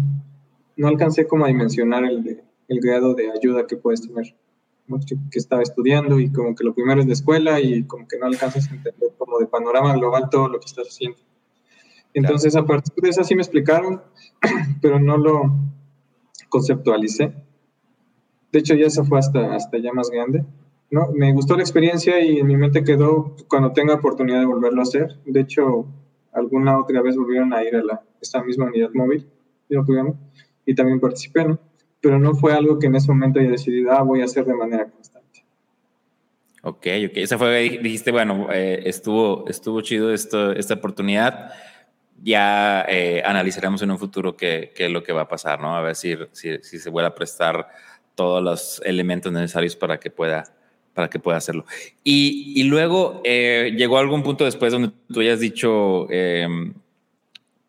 no 0.82 0.88
alcancé 0.88 1.28
como 1.28 1.44
a 1.44 1.48
dimensionar 1.48 2.04
el, 2.04 2.42
el 2.66 2.80
grado 2.80 3.14
de 3.14 3.30
ayuda 3.30 3.68
que 3.68 3.76
puedes 3.76 4.02
tener. 4.02 4.34
Que 5.30 5.38
estaba 5.38 5.62
estudiando 5.62 6.18
y 6.18 6.32
como 6.32 6.56
que 6.56 6.64
lo 6.64 6.74
primero 6.74 7.00
es 7.00 7.06
de 7.06 7.12
escuela 7.12 7.60
y 7.60 7.84
como 7.84 8.08
que 8.08 8.18
no 8.18 8.26
alcanzas 8.26 8.68
a 8.68 8.74
entender 8.74 9.10
como 9.16 9.38
de 9.38 9.46
panorama 9.46 9.94
global 9.94 10.28
todo 10.28 10.48
lo 10.48 10.58
que 10.58 10.66
estás 10.66 10.88
haciendo. 10.88 11.18
Entonces, 12.12 12.56
a 12.56 12.66
partir 12.66 12.92
de 12.96 13.10
eso 13.10 13.22
sí 13.22 13.36
me 13.36 13.42
explicaron, 13.42 14.02
pero 14.82 14.98
no 14.98 15.16
lo 15.16 15.54
conceptualicé. 16.48 17.32
De 18.50 18.58
hecho, 18.58 18.74
ya 18.74 18.90
se 18.90 19.04
fue 19.04 19.20
hasta, 19.20 19.54
hasta 19.54 19.78
ya 19.78 19.92
más 19.92 20.10
grande. 20.10 20.44
¿no? 20.90 21.12
Me 21.12 21.32
gustó 21.32 21.56
la 21.56 21.62
experiencia 21.62 22.20
y 22.20 22.40
en 22.40 22.46
mi 22.48 22.56
mente 22.56 22.82
quedó 22.82 23.36
cuando 23.48 23.72
tenga 23.72 23.94
oportunidad 23.94 24.40
de 24.40 24.46
volverlo 24.46 24.80
a 24.80 24.82
hacer. 24.82 25.16
De 25.24 25.40
hecho, 25.40 25.86
alguna 26.32 26.78
otra 26.80 27.00
vez 27.02 27.16
volvieron 27.16 27.54
a 27.54 27.62
ir 27.62 27.76
a 27.76 27.84
la, 27.84 28.02
esta 28.20 28.42
misma 28.42 28.66
unidad 28.66 28.90
móvil 28.92 29.28
y 30.66 30.74
también 30.74 31.00
participé, 31.00 31.44
¿no? 31.44 31.58
Pero 32.00 32.18
no 32.18 32.34
fue 32.34 32.52
algo 32.52 32.78
que 32.78 32.86
en 32.86 32.96
ese 32.96 33.08
momento 33.08 33.40
haya 33.40 33.50
decidido, 33.50 33.92
ah, 33.92 34.02
voy 34.02 34.22
a 34.22 34.24
hacer 34.24 34.44
de 34.44 34.54
manera 34.54 34.86
constante. 34.90 35.44
Ok, 36.62 36.86
ok. 37.08 37.16
Esa 37.16 37.38
fue, 37.38 37.78
dijiste, 37.82 38.12
bueno, 38.12 38.48
eh, 38.52 38.82
estuvo, 38.84 39.48
estuvo 39.48 39.80
chido 39.80 40.12
esto, 40.12 40.52
esta 40.52 40.74
oportunidad 40.74 41.52
ya 42.22 42.84
eh, 42.88 43.22
analizaremos 43.24 43.82
en 43.82 43.90
un 43.90 43.98
futuro 43.98 44.36
qué, 44.36 44.72
qué, 44.74 44.86
es 44.86 44.90
lo 44.92 45.02
que 45.02 45.12
va 45.12 45.22
a 45.22 45.28
pasar, 45.28 45.60
¿no? 45.60 45.74
A 45.76 45.80
ver 45.80 45.96
si, 45.96 46.16
si, 46.30 46.58
si, 46.62 46.78
se 46.78 46.88
vuelve 46.88 47.08
a 47.08 47.14
prestar 47.14 47.68
todos 48.14 48.42
los 48.42 48.80
elementos 48.84 49.32
necesarios 49.32 49.74
para 49.74 49.98
que 49.98 50.10
pueda, 50.10 50.44
para 50.94 51.10
que 51.10 51.18
pueda 51.18 51.38
hacerlo. 51.38 51.64
Y, 52.04 52.52
y 52.54 52.64
luego 52.64 53.20
eh, 53.24 53.74
llegó 53.76 53.98
algún 53.98 54.22
punto 54.22 54.44
después 54.44 54.72
donde 54.72 54.92
tú 55.12 55.20
hayas 55.20 55.40
dicho, 55.40 56.06
eh, 56.10 56.46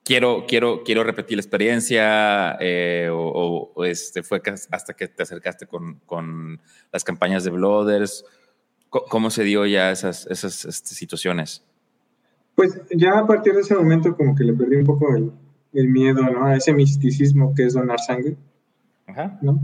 quiero, 0.03 0.45
quiero, 0.47 0.83
quiero 0.83 1.03
repetir 1.03 1.37
la 1.37 1.41
experiencia, 1.41 2.57
eh, 2.59 3.09
o, 3.11 3.71
o, 3.75 3.85
este, 3.85 4.23
fue 4.23 4.41
hasta 4.71 4.93
que 4.93 5.07
te 5.07 5.23
acercaste 5.23 5.67
con, 5.67 5.99
con 6.05 6.61
las 6.91 7.03
campañas 7.03 7.43
de 7.43 7.51
Blooders. 7.51 8.25
¿Cómo 8.89 9.31
se 9.31 9.43
dio 9.43 9.65
ya 9.65 9.91
esas, 9.91 10.27
esas 10.27 10.65
este, 10.65 10.93
situaciones? 10.93 11.65
Pues 12.53 12.79
ya 12.91 13.17
a 13.17 13.25
partir 13.25 13.53
de 13.53 13.61
ese 13.61 13.73
momento 13.73 14.15
como 14.15 14.35
que 14.35 14.43
le 14.43 14.53
perdí 14.53 14.75
un 14.75 14.85
poco 14.85 15.15
el, 15.15 15.31
el 15.73 15.87
miedo, 15.87 16.21
¿no? 16.21 16.45
A 16.45 16.55
ese 16.55 16.73
misticismo 16.73 17.55
que 17.55 17.65
es 17.65 17.73
donar 17.73 17.99
sangre, 17.99 18.37
Ajá. 19.07 19.39
¿no? 19.41 19.59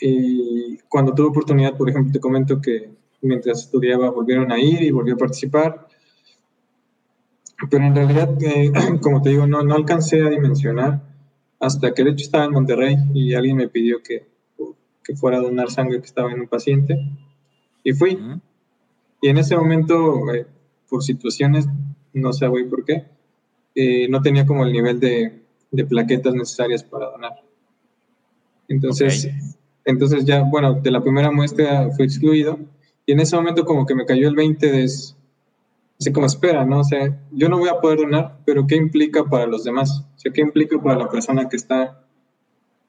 Y 0.00 0.78
cuando 0.88 1.14
tuve 1.14 1.28
oportunidad, 1.28 1.76
por 1.76 1.90
ejemplo, 1.90 2.12
te 2.12 2.20
comento 2.20 2.60
que 2.60 2.90
mientras 3.20 3.60
estudiaba 3.60 4.10
volvieron 4.10 4.50
a 4.50 4.58
ir 4.58 4.82
y 4.82 4.90
volvió 4.90 5.14
a 5.14 5.18
participar, 5.18 5.86
pero 7.70 7.84
en 7.84 7.94
realidad, 7.94 8.30
eh, 8.42 8.72
como 9.00 9.22
te 9.22 9.30
digo, 9.30 9.46
no, 9.46 9.62
no 9.62 9.74
alcancé 9.74 10.22
a 10.22 10.30
dimensionar 10.30 11.02
hasta 11.60 11.94
que 11.94 12.04
de 12.04 12.10
hecho 12.10 12.24
estaba 12.24 12.44
en 12.44 12.52
Monterrey 12.52 12.96
y 13.14 13.34
alguien 13.34 13.56
me 13.56 13.68
pidió 13.68 14.02
que, 14.02 14.26
que 15.04 15.14
fuera 15.14 15.38
a 15.38 15.42
donar 15.42 15.70
sangre 15.70 16.00
que 16.00 16.06
estaba 16.06 16.32
en 16.32 16.40
un 16.40 16.48
paciente 16.48 16.98
y 17.84 17.92
fui. 17.92 18.18
Y 19.20 19.28
en 19.28 19.38
ese 19.38 19.56
momento, 19.56 20.34
eh, 20.34 20.46
por 20.88 21.04
situaciones 21.04 21.68
no 22.12 22.32
sé 22.32 22.46
güey 22.46 22.68
por 22.68 22.84
qué, 22.84 23.04
eh, 23.74 24.08
no 24.08 24.20
tenía 24.20 24.46
como 24.46 24.64
el 24.64 24.72
nivel 24.72 25.00
de, 25.00 25.42
de, 25.70 25.84
plaquetas 25.84 26.34
necesarias 26.34 26.82
para 26.82 27.10
donar. 27.10 27.32
Entonces, 28.68 29.30
entonces 29.84 30.24
ya, 30.24 30.42
bueno, 30.42 30.74
de 30.74 30.90
la 30.90 31.02
primera 31.02 31.30
muestra 31.30 31.90
fui 31.90 32.04
excluido 32.04 32.58
y 33.06 33.12
en 33.12 33.20
ese 33.20 33.36
momento 33.36 33.64
como 33.64 33.86
que 33.86 33.94
me 33.94 34.04
cayó 34.04 34.28
el 34.28 34.36
20 34.36 34.70
de 34.70 34.88
así 36.02 36.12
como 36.12 36.26
espera, 36.26 36.64
¿no? 36.64 36.80
O 36.80 36.84
sea, 36.84 37.16
yo 37.30 37.48
no 37.48 37.58
voy 37.58 37.68
a 37.68 37.80
poder 37.80 38.00
donar, 38.00 38.38
pero 38.44 38.66
¿qué 38.66 38.74
implica 38.74 39.24
para 39.24 39.46
los 39.46 39.62
demás? 39.62 40.04
O 40.16 40.18
sea, 40.18 40.32
¿qué 40.32 40.40
implica 40.40 40.76
para 40.82 40.98
la 40.98 41.08
persona 41.08 41.48
que 41.48 41.54
está, 41.54 42.04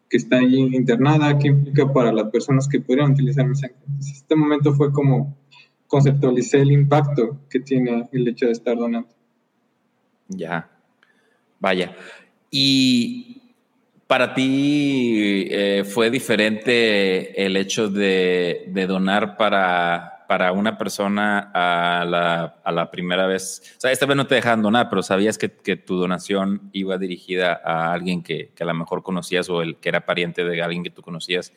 que 0.09 0.17
está 0.17 0.37
ahí 0.37 0.75
internada? 0.75 1.37
¿Qué 1.37 1.49
implica 1.49 1.93
para 1.93 2.11
las 2.11 2.31
personas 2.31 2.67
que 2.67 2.79
pudieran 2.79 3.11
utilizar 3.11 3.47
mi 3.47 3.55
sangre? 3.55 3.77
Este 3.99 4.35
momento 4.35 4.73
fue 4.73 4.91
como 4.91 5.37
conceptualicé 5.85 6.61
el 6.61 6.71
impacto 6.71 7.37
que 7.51 7.59
tiene 7.59 8.09
el 8.11 8.27
hecho 8.27 8.47
de 8.47 8.53
estar 8.53 8.75
donando. 8.75 9.09
Ya, 10.27 10.71
vaya. 11.59 11.95
Y 12.49 13.43
para 14.07 14.33
ti 14.33 15.45
eh, 15.51 15.83
fue 15.85 16.09
diferente 16.09 17.45
el 17.45 17.57
hecho 17.57 17.89
de 17.89 18.85
donar 18.87 19.37
para, 19.37 20.12
para, 20.27 20.51
una 20.51 20.77
persona 20.77 21.51
a 21.53 22.05
la, 22.05 22.55
a 22.63 22.71
la, 22.71 22.91
primera 22.91 23.27
vez. 23.27 23.61
O 23.77 23.81
sea, 23.81 23.91
esta 23.91 24.05
vez 24.05 24.17
no 24.17 24.27
te 24.27 24.35
dejaban 24.35 24.61
donar, 24.61 24.89
pero 24.89 25.03
sabías 25.03 25.37
que, 25.37 25.51
que 25.51 25.75
tu 25.75 25.95
donación 25.97 26.69
iba 26.73 26.97
dirigida 26.97 27.61
a 27.63 27.93
alguien 27.93 28.23
que, 28.23 28.51
que, 28.55 28.63
a 28.63 28.67
lo 28.67 28.73
mejor 28.73 29.03
conocías 29.03 29.49
o 29.49 29.61
el 29.61 29.77
que 29.77 29.89
era 29.89 30.05
pariente 30.05 30.43
de 30.43 30.61
alguien 30.61 30.83
que 30.83 30.89
tú 30.89 31.01
conocías. 31.01 31.53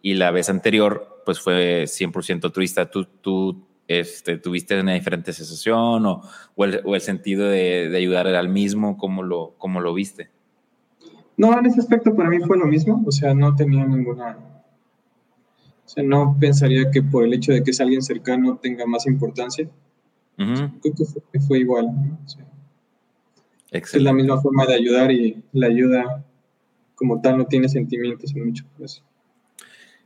Y 0.00 0.14
la 0.14 0.30
vez 0.30 0.48
anterior, 0.48 1.22
pues 1.24 1.40
fue 1.40 1.84
100% 1.84 2.44
altruista. 2.44 2.90
¿Tú, 2.90 3.04
tú 3.04 3.66
este, 3.88 4.36
¿Tuviste 4.36 4.78
una 4.78 4.92
diferente 4.92 5.32
sensación 5.32 6.04
o, 6.04 6.22
o, 6.54 6.64
el, 6.64 6.82
o 6.84 6.94
el, 6.94 7.00
sentido 7.00 7.48
de, 7.48 7.88
de, 7.88 7.96
ayudar 7.96 8.26
el 8.26 8.48
mismo? 8.48 8.98
¿Cómo 8.98 9.22
lo, 9.22 9.54
¿Cómo 9.56 9.80
lo 9.80 9.94
viste? 9.94 10.30
No, 11.38 11.58
en 11.58 11.66
ese 11.66 11.80
aspecto 11.80 12.14
para 12.14 12.28
mí 12.28 12.38
fue 12.40 12.58
lo 12.58 12.66
mismo, 12.66 13.02
o 13.06 13.12
sea, 13.12 13.32
no 13.32 13.54
tenía 13.56 13.86
ninguna... 13.86 14.36
O 15.88 15.90
sea, 15.90 16.04
no 16.04 16.36
pensaría 16.38 16.90
que 16.90 17.02
por 17.02 17.24
el 17.24 17.32
hecho 17.32 17.50
de 17.50 17.62
que 17.62 17.70
es 17.70 17.80
alguien 17.80 18.02
cercano 18.02 18.58
tenga 18.58 18.84
más 18.84 19.06
importancia. 19.06 19.66
Uh 20.36 20.42
-huh. 20.42 20.80
Creo 20.82 20.94
que 20.94 21.04
fue, 21.06 21.40
fue 21.40 21.58
igual. 21.60 21.86
¿no? 21.86 22.18
O 22.22 22.28
sea, 22.28 22.44
es 23.70 23.94
la 23.94 24.12
misma 24.12 24.38
forma 24.38 24.66
de 24.66 24.74
ayudar 24.74 25.10
y 25.10 25.42
la 25.54 25.68
ayuda 25.68 26.22
como 26.94 27.22
tal 27.22 27.38
no 27.38 27.46
tiene 27.46 27.70
sentimientos 27.70 28.36
en 28.36 28.48
muchos 28.48 28.66
casos. 28.78 29.02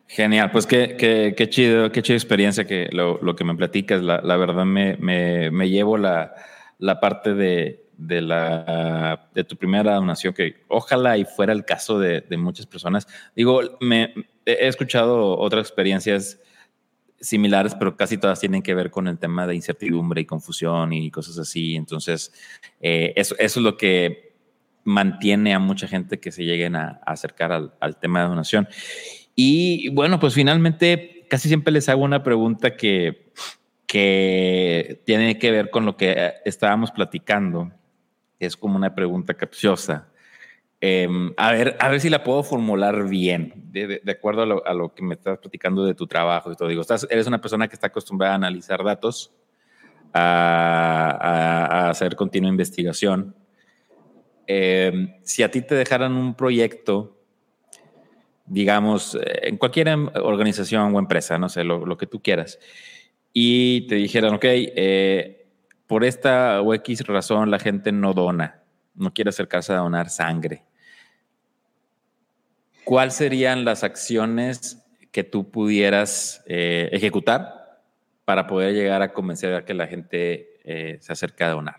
Genial, 0.07 0.53
pues 0.53 0.69
qué, 0.69 0.95
qué, 0.97 1.35
qué, 1.37 1.49
chido, 1.49 1.91
qué 1.91 2.01
chida 2.01 2.17
experiencia 2.17 2.65
que 2.65 2.89
lo, 2.93 3.19
lo, 3.21 3.35
que 3.35 3.43
me 3.43 3.57
platicas. 3.57 4.03
La, 4.03 4.21
la 4.21 4.37
verdad 4.37 4.65
me, 4.65 4.97
me, 4.99 5.51
me, 5.51 5.69
llevo 5.69 5.99
la, 5.99 6.33
la 6.79 7.01
parte 7.01 7.35
de, 7.35 7.82
de, 8.07 8.21
la, 8.21 9.29
de 9.35 9.45
tu 9.45 9.57
primera 9.57 9.95
donación, 9.95 10.35
que 10.35 10.63
ojalá 10.69 11.17
y 11.19 11.25
fuera 11.25 11.53
el 11.53 11.65
caso 11.65 11.99
de, 11.99 12.21
de 12.21 12.37
muchas 12.37 12.67
personas. 12.67 13.07
Digo, 13.35 13.61
me, 13.81 14.15
he 14.45 14.67
escuchado 14.67 15.39
otras 15.39 15.67
experiencias 15.67 16.41
similares, 17.21 17.75
pero 17.75 17.97
casi 17.97 18.19
todas 18.19 18.41
tienen 18.41 18.63
que 18.63 18.75
ver 18.75 18.91
con 18.91 19.07
el 19.07 19.19
tema 19.19 19.47
de 19.47 19.55
incertidumbre 19.55 20.21
y 20.21 20.27
confusión 20.27 20.93
y 20.93 21.11
cosas 21.11 21.39
así. 21.39 21.77
Entonces, 21.77 22.33
eh, 22.81 23.13
eso, 23.17 23.35
eso 23.39 23.61
es 23.61 23.65
lo 23.65 23.77
que 23.77 24.33
mantiene 24.85 25.55
a 25.55 25.61
mucha 25.61 25.87
gente 25.87 26.19
que 26.19 26.33
se 26.33 26.45
lleguen 26.45 26.75
a, 26.75 27.01
acercar 27.07 27.53
al, 27.53 27.75
al 27.81 27.99
tema 27.99 28.23
de 28.23 28.29
donación. 28.29 28.69
Y 29.35 29.89
bueno, 29.91 30.19
pues 30.19 30.35
finalmente 30.35 31.27
casi 31.31 31.49
siempre 31.49 31.73
les 31.73 31.89
hago 31.89 32.03
una 32.03 32.23
pregunta 32.23 32.77
que, 32.77 33.33
que 33.87 35.03
tiene 35.07 35.39
que 35.39 35.51
ver 35.51 35.71
con 35.71 35.87
lo 35.87 35.97
que 35.97 36.35
estábamos 36.45 36.91
platicando. 36.91 37.73
Es 38.47 38.57
como 38.57 38.77
una 38.77 38.95
pregunta 38.95 39.35
capciosa. 39.35 40.09
Eh, 40.81 41.09
a, 41.37 41.53
ver, 41.53 41.77
a 41.79 41.89
ver 41.89 42.01
si 42.01 42.11
la 42.11 42.25
puedo 42.25 42.43
formular 42.43 43.09
bien, 43.09 43.53
de, 43.71 44.03
acuerdo 44.11 44.43
a 44.65 44.75
lo, 44.75 44.95
que 44.95 45.05
me 45.05 45.15
estás 45.15 45.39
platicando 45.39 45.85
de 45.85 45.95
tu 45.95 46.09
trabajo 46.09 46.51
y 46.51 46.57
todo. 46.57 46.69
Digo, 46.69 46.83
eres 47.09 47.27
una 47.29 47.41
persona 47.41 47.69
que 47.69 47.75
está 47.75 47.87
acostumbrada 47.87 48.33
a 48.33 48.37
analizar 48.37 48.83
datos, 48.83 49.33
a, 50.13 51.89
hacer 51.89 52.17
continua 52.17 52.51
investigación. 52.51 53.37
Eh, 54.49 55.21
si 55.23 55.45
a 55.45 55.51
ti 55.53 55.63
te 55.63 55.77
dejaran 55.77 56.15
un 56.15 56.35
proyecto, 56.35 57.17
digamos, 58.47 59.15
eh, 59.15 59.49
en 59.49 59.57
cualquier 59.59 59.87
em, 59.87 60.09
organización 60.17 60.93
o 60.95 60.99
empresa, 60.99 61.39
no 61.39 61.49
sé, 61.49 61.63
lo, 61.63 61.97
que 61.97 62.07
tú 62.07 62.21
quieras, 62.21 62.59
y 63.33 63.87
te 63.87 63.95
dijeran, 63.95 64.35
ok, 64.35 64.45
eh, 64.45 65.42
por 65.93 66.05
esta 66.05 66.63
o 66.63 66.73
X 66.73 67.07
razón 67.07 67.51
la 67.51 67.59
gente 67.59 67.93
no 67.93 68.15
dona, 68.15 68.63
no 68.95 69.13
quiere 69.13 69.29
acercarse 69.29 69.75
a 69.75 69.77
donar 69.77 70.09
sangre. 70.09 70.65
¿Cuáles 72.85 73.13
serían 73.13 73.67
las 73.67 73.85
acciones 73.85 74.83
que 75.11 75.23
tú 75.23 75.51
pudieras 75.51 76.43
ejecutar 76.47 77.63
para 78.25 78.47
poder 78.47 78.75
llegar 78.75 79.03
a 79.03 79.13
convencer 79.13 79.55
a 79.55 79.65
que 79.67 79.75
la 79.75 79.87
gente 79.87 80.59
eh, 80.65 80.97
se 81.01 81.13
acerque 81.13 81.45
a 81.45 81.51
donar. 81.51 81.77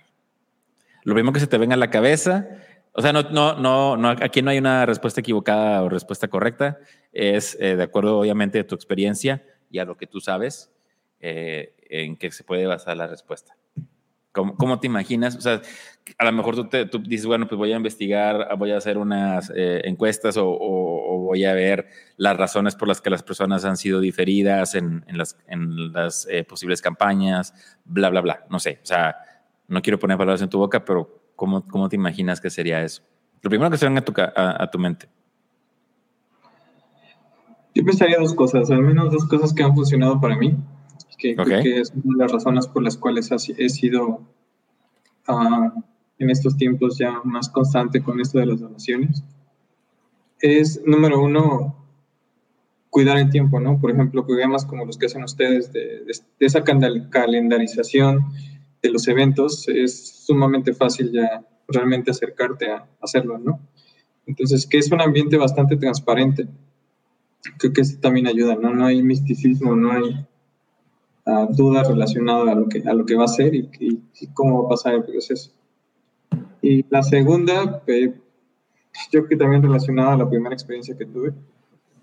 Lo 1.04 1.14
primero 1.14 1.34
que 1.34 1.40
se 1.40 1.48
te 1.48 1.58
venga 1.58 1.74
a 1.74 1.78
la 1.78 1.90
cabeza, 1.90 2.48
o 2.92 3.02
sea, 3.02 3.14
no, 3.14 3.24
no, 3.24 3.98
no, 3.98 4.10
aquí 4.10 4.42
no 4.42 4.52
hay 4.52 4.58
una 4.58 4.86
respuesta 4.86 5.22
equivocada 5.22 5.82
o 5.82 5.90
respuesta 5.90 6.28
correcta, 6.28 6.78
es 7.12 7.58
eh, 7.60 7.76
de 7.76 7.84
acuerdo 7.84 8.20
obviamente 8.20 8.60
a 8.60 8.68
tu 8.68 8.76
experiencia 8.76 9.44
y 9.70 9.80
a 9.80 9.86
lo 9.86 9.98
que 9.98 10.08
tú 10.08 10.20
sabes 10.22 10.72
eh, 11.20 11.74
en 11.90 12.18
que 12.18 12.32
se 12.32 12.44
puede 12.44 12.66
basar 12.66 12.98
la 12.98 13.08
respuesta. 13.08 13.56
¿Cómo, 14.34 14.56
¿Cómo, 14.58 14.80
te 14.80 14.88
imaginas? 14.88 15.36
O 15.36 15.42
sea, 15.42 15.62
a 16.18 16.26
lo 16.26 16.32
mejor 16.32 16.56
tú, 16.56 16.68
te, 16.68 16.88
tú, 16.88 16.98
dices, 16.98 17.28
bueno, 17.28 17.48
pues 17.48 17.56
voy 17.58 17.72
a 17.72 17.78
investigar, 17.78 18.58
voy 18.58 18.72
a 18.72 18.78
hacer 18.78 18.98
unas 18.98 19.52
eh, 19.56 19.82
encuestas 19.86 20.38
o, 20.38 20.48
o, 20.50 21.20
voy 21.20 21.46
a 21.46 21.54
ver 21.54 21.88
las 22.18 22.36
razones 22.36 22.76
por 22.76 22.88
las 22.88 23.00
que 23.00 23.12
las 23.12 23.22
personas 23.22 23.64
han 23.64 23.78
sido 23.78 24.00
diferidas 24.00 24.74
en, 24.74 25.06
en 25.08 25.20
las, 25.20 25.38
en 25.48 25.94
las 25.94 26.28
eh, 26.32 26.44
posibles 26.44 26.82
campañas, 26.82 27.54
bla, 27.86 28.10
bla, 28.10 28.22
bla. 28.22 28.46
No 28.50 28.60
sé, 28.60 28.80
o 28.82 28.86
sea, 28.86 29.16
no 29.68 29.84
quiero 29.84 30.00
poner 30.00 30.18
palabras 30.18 30.42
en 30.42 30.50
tu 30.50 30.58
boca, 30.58 30.84
pero 30.84 31.32
¿cómo, 31.36 31.68
cómo 31.68 31.88
te 31.88 31.96
imaginas 31.96 32.42
que 32.42 32.50
sería 32.50 32.84
eso? 32.84 33.04
Lo 33.44 33.52
primero 33.52 33.70
que 33.70 33.78
se 33.78 33.86
venga 33.86 34.00
a 34.00 34.06
tu, 34.06 34.14
a, 34.20 34.64
a 34.64 34.72
tu 34.72 34.80
mente. 34.80 35.08
Yo 37.76 37.86
pensaría 37.86 38.18
dos 38.18 38.34
cosas, 38.34 38.72
al 38.72 38.82
menos 38.82 39.12
dos 39.12 39.26
cosas 39.26 39.54
que 39.54 39.62
han 39.62 39.76
funcionado 39.76 40.20
para 40.20 40.36
mí 40.36 40.58
que 41.24 41.36
que 41.36 41.80
es 41.80 41.92
una 41.92 42.18
de 42.18 42.24
las 42.24 42.32
razones 42.32 42.68
por 42.68 42.84
las 42.84 42.98
cuales 42.98 43.32
he 43.32 43.70
sido 43.70 44.22
uh, 45.28 45.82
en 46.20 46.30
estos 46.30 46.58
tiempos 46.58 46.98
ya 46.98 47.22
más 47.24 47.50
constante 47.50 48.04
con 48.04 48.20
esto 48.20 48.40
de 48.40 48.46
las 48.46 48.60
donaciones, 48.60 49.24
es, 50.40 50.82
número 50.86 51.22
uno, 51.22 51.76
cuidar 52.90 53.18
el 53.18 53.30
tiempo, 53.30 53.60
¿no? 53.60 53.80
Por 53.80 53.92
ejemplo, 53.92 54.26
programas 54.26 54.66
como 54.66 54.86
los 54.86 54.98
que 54.98 55.06
hacen 55.06 55.24
ustedes 55.24 55.72
de, 55.72 56.04
de, 56.06 56.46
esa 56.46 56.64
calendarización 56.64 58.20
de 58.82 58.90
los 58.90 59.08
eventos, 59.08 59.68
es 59.70 60.26
sumamente 60.26 60.74
fácil 60.74 61.12
ya 61.12 61.46
realmente 61.68 62.12
acercarte 62.12 62.70
a 62.72 62.86
hacerlo, 63.02 63.38
¿no? 63.38 63.60
Entonces, 64.28 64.68
que 64.68 64.78
es 64.78 64.92
un 64.92 65.02
ambiente 65.02 65.38
bastante 65.38 65.78
transparente, 65.78 66.48
creo 67.58 67.74
que 67.74 67.82
eso 67.82 67.98
también 68.00 68.28
ayuda, 68.28 68.56
¿no? 68.56 68.74
No 68.74 68.86
hay 68.86 69.02
misticismo, 69.02 69.76
no 69.76 69.92
hay 69.92 70.26
dudas 71.26 71.88
relacionadas 71.88 72.50
a 72.50 72.56
lo, 72.56 72.68
que, 72.68 72.84
a 72.86 72.94
lo 72.94 73.06
que 73.06 73.16
va 73.16 73.26
a 73.26 73.28
ser 73.28 73.56
y, 73.56 73.70
cómo 74.34 74.62
va 74.62 74.68
a 74.68 74.70
pasar 74.70 74.94
el 74.96 75.04
proceso. 75.04 75.52
Y 76.62 76.86
la 76.90 77.04
segunda, 77.04 77.82
eh, 77.88 78.14
yo 79.12 79.28
que 79.28 79.36
también 79.36 79.62
relacionada 79.62 80.14
a 80.14 80.18
la 80.18 80.30
primera 80.30 80.54
experiencia 80.54 80.98
que 80.98 81.06
tuve, 81.06 81.34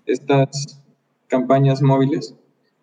estas 0.05 0.81
campañas 1.27 1.81
móviles, 1.81 2.35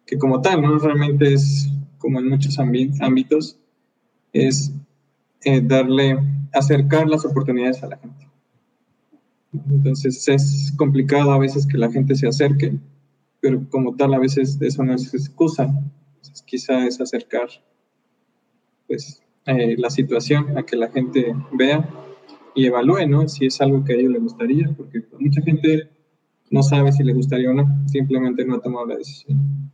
que 0.07 0.19
como 0.19 0.41
tal, 0.41 0.63
¿no? 0.63 0.79
Realmente 0.79 1.35
es, 1.35 1.69
como 1.99 2.19
en 2.21 2.29
muchos 2.29 2.59
ámbitos, 2.59 3.59
es 4.33 4.73
eh, 5.45 5.61
darle, 5.61 6.19
acercar 6.53 7.09
las 7.09 7.25
oportunidades 7.25 7.83
a 7.83 7.89
la 7.89 7.99
gente. 7.99 8.29
Entonces 9.53 10.29
es 10.29 10.75
complicado 10.77 11.33
a 11.33 11.39
veces 11.39 11.67
que 11.67 11.79
la 11.79 11.91
gente 11.91 12.15
se 12.15 12.29
acerque, 12.29 12.79
pero 13.41 13.65
como 13.71 13.97
tal 13.97 14.15
a 14.15 14.19
veces 14.19 14.59
eso 14.61 14.83
no 14.85 14.95
es 14.95 15.13
excusa 15.15 15.73
quizá 16.43 16.87
es 16.87 17.01
acercar 17.01 17.49
pues, 18.87 19.23
eh, 19.47 19.77
la 19.79 19.91
situación 19.91 20.57
a 20.59 20.65
que 20.65 20.77
la 20.77 20.91
gente 20.91 21.35
vea 21.53 21.89
y 22.55 22.67
evalúe, 22.67 23.07
¿no? 23.07 23.29
Si 23.29 23.47
es 23.47 23.61
algo 23.61 23.85
que 23.85 23.93
a 23.93 23.97
ellos 23.97 24.13
les 24.13 24.23
gustaría, 24.23 24.69
porque 24.77 25.03
mucha 25.19 25.41
gente 25.43 25.89
no 26.51 26.63
sabe 26.63 26.93
si 26.93 27.05
le 27.05 27.13
gustaría 27.13 27.51
o 27.51 27.55
no, 27.55 27.67
simplemente 27.87 28.45
no 28.45 28.57
ha 28.57 28.61
tomado 28.61 28.87
la 28.87 28.97
decisión. 28.97 29.71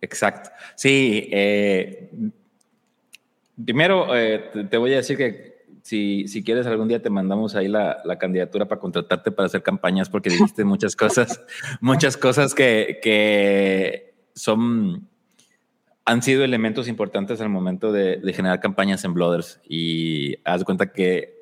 Exacto. 0.00 0.50
Sí, 0.76 1.28
eh, 1.32 2.10
primero 3.64 4.14
eh, 4.16 4.50
te 4.70 4.76
voy 4.76 4.92
a 4.92 4.96
decir 4.96 5.16
que 5.16 5.48
si, 5.82 6.28
si, 6.28 6.44
quieres 6.44 6.66
algún 6.66 6.88
día 6.88 7.00
te 7.00 7.10
mandamos 7.10 7.54
ahí 7.54 7.66
la, 7.66 7.98
la, 8.04 8.18
candidatura 8.18 8.68
para 8.68 8.80
contratarte 8.80 9.32
para 9.32 9.46
hacer 9.46 9.62
campañas 9.62 10.10
porque 10.10 10.28
dijiste 10.28 10.64
muchas 10.64 10.94
cosas, 10.94 11.40
muchas 11.80 12.16
cosas 12.16 12.54
que, 12.54 12.98
que 13.02 14.14
son 14.34 15.08
han 16.08 16.22
sido 16.22 16.42
elementos 16.42 16.88
importantes 16.88 17.38
al 17.42 17.50
momento 17.50 17.92
de, 17.92 18.22
generar 18.34 18.60
campañas 18.60 19.04
en 19.04 19.12
Blooders 19.12 19.60
y 19.68 20.36
haz 20.42 20.64
cuenta 20.64 20.90
que 20.90 21.36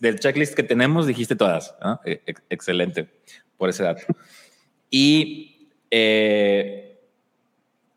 del 0.00 0.20
checklist 0.20 0.54
que 0.54 0.62
tenemos 0.62 1.06
dijiste 1.06 1.34
todas. 1.34 1.74
E, 2.04 2.20
excelente 2.50 3.08
por 3.56 3.70
ese 3.70 3.84
dato. 3.84 4.02
Y 4.90 5.70
eh, 5.90 7.00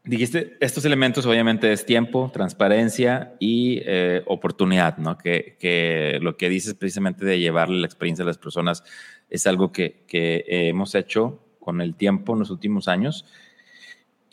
dijiste 0.06 0.56
estos 0.62 0.86
elementos 0.86 1.25
obviamente 1.25 1.73
es 1.73 1.86
tiempo, 1.86 2.32
transparencia 2.34 3.34
y 3.38 3.82
eh, 3.84 4.23
oportunidad, 4.25 4.97
¿no? 4.97 5.17
Que, 5.17 5.58
que, 5.60 6.19
lo 6.21 6.38
que 6.38 6.47
dices 6.47 6.75
precisamente 6.75 7.25
de 7.25 7.39
llevarle 7.39 7.82
la 7.82 7.88
experiencia 7.88 8.23
a 8.23 8.28
las 8.28 8.38
personas 8.38 8.86
es 9.30 9.45
algo 9.47 9.73
que, 9.73 10.06
que 10.08 10.45
hemos 10.47 10.95
hecho 10.95 11.41
con 11.60 11.82
el 11.82 11.93
tiempo 11.95 12.32
en 12.32 12.39
los 12.39 12.51
últimos 12.51 12.88
años 12.88 13.25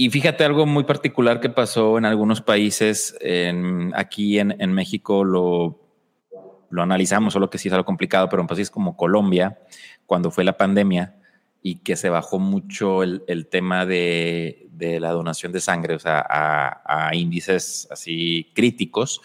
y 0.02 0.10
fíjate 0.10 0.42
algo 0.44 0.66
muy 0.66 0.82
particular 0.82 1.38
que 1.38 1.48
pasó 1.48 1.96
en 1.96 2.06
algunos 2.06 2.40
países, 2.40 3.16
aquí 3.94 4.40
en, 4.40 4.72
México 4.72 5.22
lo, 5.22 5.78
analizamos, 6.76 7.34
solo 7.34 7.48
que 7.48 7.58
sí 7.58 7.68
es 7.68 7.74
algo 7.74 7.84
complicado, 7.84 8.28
pero 8.28 8.42
en 8.42 8.48
países 8.48 8.68
como 8.68 8.96
Colombia, 8.96 9.60
cuando 10.04 10.32
fue 10.32 10.42
la 10.42 10.56
pandemia 10.56 11.14
y 11.62 11.76
que 11.76 11.94
se 11.94 12.08
bajó 12.08 12.40
mucho 12.40 13.04
el, 13.04 13.46
tema 13.48 13.86
de, 13.86 14.68
la 14.76 15.12
donación 15.12 15.52
de 15.52 15.60
sangre, 15.60 15.94
o 15.94 16.00
sea, 16.00 16.26
a, 16.28 17.14
índices 17.14 17.86
así 17.88 18.50
críticos, 18.56 19.20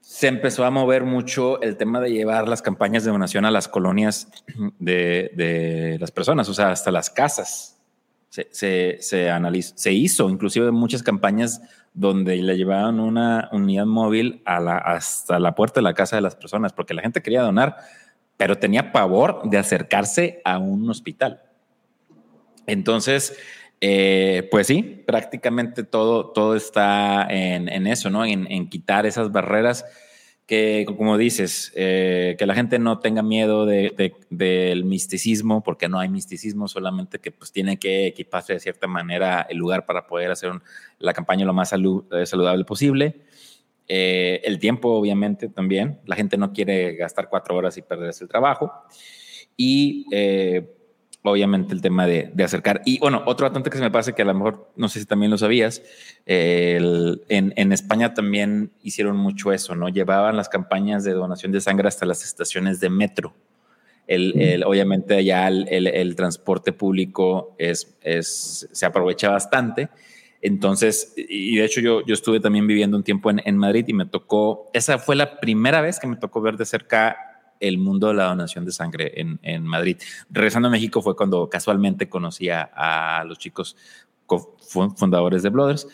se 0.00 0.28
empezó 0.28 0.64
a 0.64 0.70
mover 0.70 1.02
mucho 1.02 1.60
el 1.62 1.76
tema 1.76 2.00
de 2.00 2.12
llevar 2.12 2.46
las 2.46 2.62
campañas 2.62 3.02
de 3.02 3.10
donación 3.10 3.44
a 3.44 3.50
las 3.50 3.66
colonias 3.66 4.30
de 4.78 5.96
las 5.98 6.12
personas, 6.12 6.48
o 6.48 6.54
sea, 6.54 6.70
hasta 6.70 6.92
las 6.92 7.10
casas 7.10 7.74
se, 8.50 8.98
se, 9.00 9.30
analizó, 9.30 9.74
se 9.76 9.92
hizo 9.92 10.28
inclusive 10.28 10.70
muchas 10.72 11.02
campañas 11.02 11.60
donde 11.92 12.36
le 12.36 12.56
llevaban 12.56 12.98
una 12.98 13.48
unidad 13.52 13.86
móvil 13.86 14.42
hasta 14.44 15.38
la 15.38 15.54
puerta 15.54 15.80
de 15.80 15.84
la 15.84 15.94
casa 15.94 16.16
de 16.16 16.22
las 16.22 16.34
personas, 16.34 16.72
porque 16.72 16.94
la 16.94 17.02
gente 17.02 17.22
quería 17.22 17.42
donar, 17.42 17.76
pero 18.36 18.58
tenía 18.58 18.90
pavor 18.90 19.48
de 19.48 19.58
acercarse 19.58 20.42
a 20.44 20.58
un 20.58 20.90
hospital. 20.90 21.42
Entonces, 22.66 23.36
eh, 23.80 24.48
pues 24.50 24.66
sí, 24.66 24.82
prácticamente 25.06 25.84
todo, 25.84 26.30
todo 26.30 26.56
está 26.56 27.28
en, 27.30 27.68
en 27.68 27.86
eso, 27.86 28.10
¿no? 28.10 28.24
En, 28.24 28.68
quitar 28.68 29.06
esas 29.06 29.30
barreras 29.30 29.84
que, 30.46 30.84
como 30.86 31.16
dices, 31.16 31.72
eh, 31.74 32.36
que 32.38 32.46
la 32.46 32.54
gente 32.54 32.78
no 32.78 32.98
tenga 32.98 33.22
miedo 33.22 33.64
de, 33.64 34.14
del 34.28 34.84
misticismo, 34.84 35.62
porque 35.62 35.88
no 35.88 35.98
hay 35.98 36.08
misticismo, 36.08 36.68
solamente 36.68 37.18
que 37.18 37.30
pues 37.30 37.50
tiene 37.50 37.78
que 37.78 38.06
equiparse 38.06 38.52
de 38.52 38.60
cierta 38.60 38.86
manera 38.86 39.46
el 39.48 39.56
lugar 39.56 39.86
para 39.86 40.06
poder 40.06 40.30
hacer 40.30 40.52
la 40.98 41.14
campaña 41.14 41.46
lo 41.46 41.54
más 41.54 41.72
eh, 41.72 42.26
saludable 42.26 42.64
posible. 42.64 43.22
Eh, 43.88 44.42
el 44.44 44.58
tiempo, 44.58 44.90
obviamente, 44.90 45.48
también. 45.48 46.00
La 46.06 46.16
gente 46.16 46.36
no 46.36 46.52
quiere 46.52 46.94
gastar 46.96 47.28
cuatro 47.28 47.56
horas 47.56 47.76
y 47.78 47.82
perderse 47.82 48.24
el 48.24 48.30
trabajo. 48.30 48.70
Y 49.56 50.06
obviamente 51.24 51.72
el 51.72 51.80
tema 51.80 52.06
de, 52.06 52.30
acercar. 52.44 52.82
Y 52.84 52.98
bueno, 52.98 53.22
otro 53.24 53.46
bastante 53.46 53.70
que 53.70 53.78
se 53.78 53.82
me 53.82 53.90
pasa 53.90 54.14
que 54.14 54.22
a 54.22 54.26
lo 54.26 54.34
mejor, 54.34 54.70
no 54.76 54.88
sé 54.88 55.00
si 55.00 55.06
también 55.06 55.30
lo 55.30 55.38
sabías, 55.38 55.82
en, 56.26 57.72
España 57.72 58.12
también 58.12 58.70
hicieron 58.82 59.16
mucho 59.16 59.52
eso, 59.52 59.74
¿no? 59.74 59.88
Llevaban 59.88 60.36
las 60.36 60.50
campañas 60.50 61.02
de 61.02 61.12
donación 61.12 61.50
de 61.50 61.62
sangre 61.62 61.88
hasta 61.88 62.04
las 62.04 62.24
estaciones 62.24 62.78
de 62.80 62.90
metro. 62.90 63.34
El, 64.06 64.62
obviamente 64.66 65.14
allá 65.14 65.48
el, 65.48 66.14
transporte 66.14 66.72
público 66.72 67.56
es, 67.58 67.96
es, 68.02 68.68
se 68.70 68.84
aprovecha 68.84 69.30
bastante. 69.30 69.88
Entonces, 70.42 71.14
y 71.16 71.56
de 71.56 71.64
hecho 71.64 71.80
yo, 71.80 72.04
yo 72.04 72.12
estuve 72.12 72.38
también 72.38 72.66
viviendo 72.66 72.98
un 72.98 73.02
tiempo 73.02 73.30
en, 73.30 73.40
en 73.46 73.56
Madrid 73.56 73.86
y 73.88 73.94
me 73.94 74.04
tocó, 74.04 74.70
esa 74.74 74.98
fue 74.98 75.16
la 75.16 75.40
primera 75.40 75.80
vez 75.80 75.98
que 75.98 76.06
me 76.06 76.16
tocó 76.16 76.42
ver 76.42 76.58
de 76.58 76.66
cerca 76.66 77.33
el 77.60 77.78
mundo 77.78 78.08
de 78.08 78.14
la 78.14 78.24
donación 78.24 78.64
de 78.64 78.72
sangre 78.72 79.12
en, 79.20 79.38
en 79.42 79.64
Madrid. 79.64 79.98
Regresando 80.30 80.68
a 80.68 80.70
México 80.70 81.02
fue 81.02 81.16
cuando 81.16 81.48
casualmente 81.48 82.08
conocí 82.08 82.48
a, 82.50 83.24
los 83.26 83.38
chicos 83.38 83.76
fundadores 84.96 85.42
de 85.42 85.50
Blooders. 85.50 85.86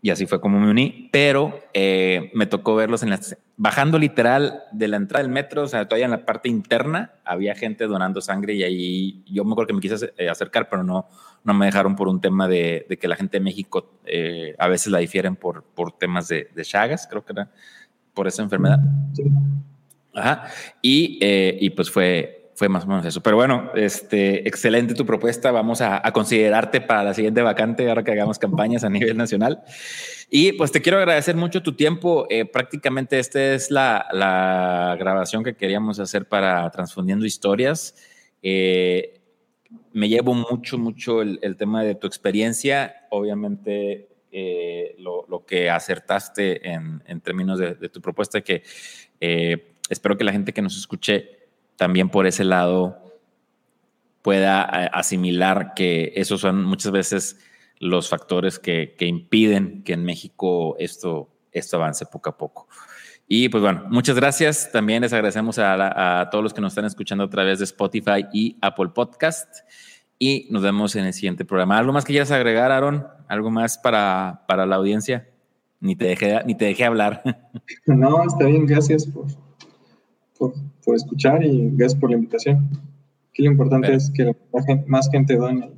y 0.00 0.10
así 0.10 0.26
fue 0.26 0.40
como 0.40 0.60
me 0.60 0.70
uní, 0.70 1.08
pero 1.12 1.60
eh, 1.74 2.30
me 2.34 2.46
tocó 2.46 2.76
verlos 2.76 3.02
en 3.02 3.10
las, 3.10 3.36
bajando 3.56 3.98
literal 3.98 4.62
de 4.70 4.86
la 4.86 4.96
entrada 4.96 5.24
del 5.24 5.32
metro, 5.32 5.64
o 5.64 5.66
sea, 5.66 5.86
todavía 5.86 6.04
en 6.04 6.12
la 6.12 6.24
parte 6.24 6.48
interna 6.48 7.12
había 7.24 7.56
gente 7.56 7.86
donando 7.88 8.20
sangre 8.20 8.54
y 8.54 8.62
ahí 8.62 9.24
yo 9.26 9.44
me 9.44 9.52
acuerdo 9.52 9.66
que 9.68 9.74
me 9.74 9.80
quise 9.80 10.12
eh, 10.16 10.28
acercar, 10.28 10.68
pero 10.68 10.84
no, 10.84 11.08
no 11.42 11.54
me 11.54 11.66
dejaron 11.66 11.96
por 11.96 12.06
un 12.06 12.20
tema 12.20 12.46
de, 12.46 12.86
que 13.00 13.08
la 13.08 13.16
gente 13.16 13.38
de 13.38 13.44
México 13.44 13.98
eh, 14.06 14.54
a 14.58 14.68
veces 14.68 14.92
la 14.92 15.00
difieren 15.00 15.34
por, 15.34 15.64
por 15.64 15.90
temas 15.90 16.28
de, 16.28 16.48
de, 16.54 16.64
Chagas, 16.64 17.08
creo 17.10 17.24
que 17.24 17.32
era 17.32 17.50
por 18.14 18.28
esa 18.28 18.42
enfermedad. 18.42 18.78
Ajá. 20.18 20.44
Y, 20.82 21.18
y 21.20 21.70
pues 21.70 21.90
fue, 21.90 22.38
fue 22.58 22.68
más 22.68 22.84
o 22.84 22.88
menos 22.88 23.06
eso. 23.06 23.22
Pero 23.22 23.36
bueno, 23.36 23.70
este, 23.76 24.46
excelente 24.48 24.92
tu 24.94 25.06
propuesta. 25.06 25.52
Vamos 25.52 25.80
a, 25.80 26.02
considerarte 26.12 26.80
para 26.80 27.04
la 27.04 27.14
siguiente 27.14 27.40
vacante 27.40 27.88
ahora 27.88 28.02
que 28.02 28.10
hagamos 28.10 28.40
campañas 28.40 28.82
a 28.82 28.90
nivel 28.90 29.16
nacional. 29.16 29.62
Y 30.28 30.52
pues 30.52 30.72
te 30.72 30.82
quiero 30.82 30.98
agradecer 30.98 31.36
mucho 31.36 31.62
tu 31.62 31.76
tiempo. 31.76 32.26
Eh, 32.28 32.44
prácticamente 32.44 33.20
esta 33.20 33.54
es 33.54 33.70
la, 33.70 34.96
grabación 34.98 35.44
que 35.44 35.54
queríamos 35.54 36.00
hacer 36.00 36.26
para 36.26 36.68
Transfundiendo 36.70 37.24
Historias. 37.24 37.94
Eh, 38.42 39.20
me 39.92 40.08
llevo 40.08 40.34
mucho, 40.34 40.78
mucho 40.78 41.22
el, 41.22 41.56
tema 41.56 41.84
de 41.84 41.94
tu 41.94 42.08
experiencia. 42.08 43.06
Obviamente, 43.10 44.08
eh, 44.32 44.96
lo, 44.98 45.44
que 45.46 45.70
acertaste 45.70 46.68
en, 46.68 47.20
términos 47.20 47.60
de, 47.60 47.76
de, 47.76 47.88
tu 47.88 48.00
propuesta, 48.00 48.40
que 48.40 48.64
espero 49.88 50.16
que 50.16 50.24
la 50.24 50.32
gente 50.32 50.52
que 50.52 50.62
nos 50.62 50.76
escuche 50.76 51.38
también 51.76 52.10
por 52.10 52.26
ese 52.26 52.44
lado 52.44 53.08
pueda 54.22 54.68
eh, 54.72 54.90
asimilar 54.92 55.72
que 55.74 56.12
esos 56.16 56.40
son 56.40 56.64
muchas 56.64 56.92
veces 56.92 57.38
los 57.78 58.08
factores 58.08 58.58
que, 58.58 58.94
impiden 59.00 59.82
que 59.84 59.92
en 59.92 60.04
México 60.04 60.76
esto, 60.78 61.30
esto 61.52 61.76
avance 61.76 62.04
poco 62.06 62.30
a 62.30 62.36
poco. 62.36 62.68
Y 63.28 63.48
pues 63.48 63.62
bueno, 63.62 63.84
muchas 63.88 64.16
gracias. 64.16 64.70
También 64.72 65.02
les 65.02 65.12
agradecemos 65.12 65.58
a, 65.58 66.28
todos 66.30 66.42
los 66.42 66.54
que 66.54 66.60
nos 66.60 66.72
están 66.72 66.86
escuchando 66.86 67.24
a 67.24 67.30
través 67.30 67.58
de 67.58 67.64
Spotify 67.66 68.26
y 68.32 68.56
Apple 68.60 68.88
Podcast. 68.94 69.48
Y 70.18 70.48
nos 70.50 70.62
vemos 70.62 70.96
en 70.96 71.04
el 71.04 71.12
siguiente 71.12 71.44
programa. 71.44 71.78
¿Algo 71.78 71.92
más 71.92 72.04
que 72.04 72.14
quieras 72.14 72.32
agregar, 72.32 72.72
Aaron? 72.72 73.06
¿Algo 73.28 73.50
más 73.50 73.78
para, 73.78 74.44
para 74.48 74.66
la 74.66 74.76
audiencia? 74.76 75.28
Ni 75.78 75.94
te, 75.94 76.06
dejé, 76.06 76.40
ni 76.44 76.56
te 76.56 76.64
dejé 76.64 76.84
hablar. 76.84 77.22
No, 77.86 78.24
está 78.24 78.46
bien. 78.46 78.66
Gracias 78.66 79.06
por, 79.06 79.26
por, 80.38 80.54
escuchar 80.94 81.44
y 81.44 81.70
gracias 81.72 82.00
por 82.00 82.10
la 82.10 82.16
invitación. 82.16 82.70
Aquí 83.30 83.42
lo 83.42 83.50
importante 83.52 83.92
es 83.94 84.10
que 84.10 84.34
más 84.86 85.10
gente 85.10 85.36
done. 85.36 85.70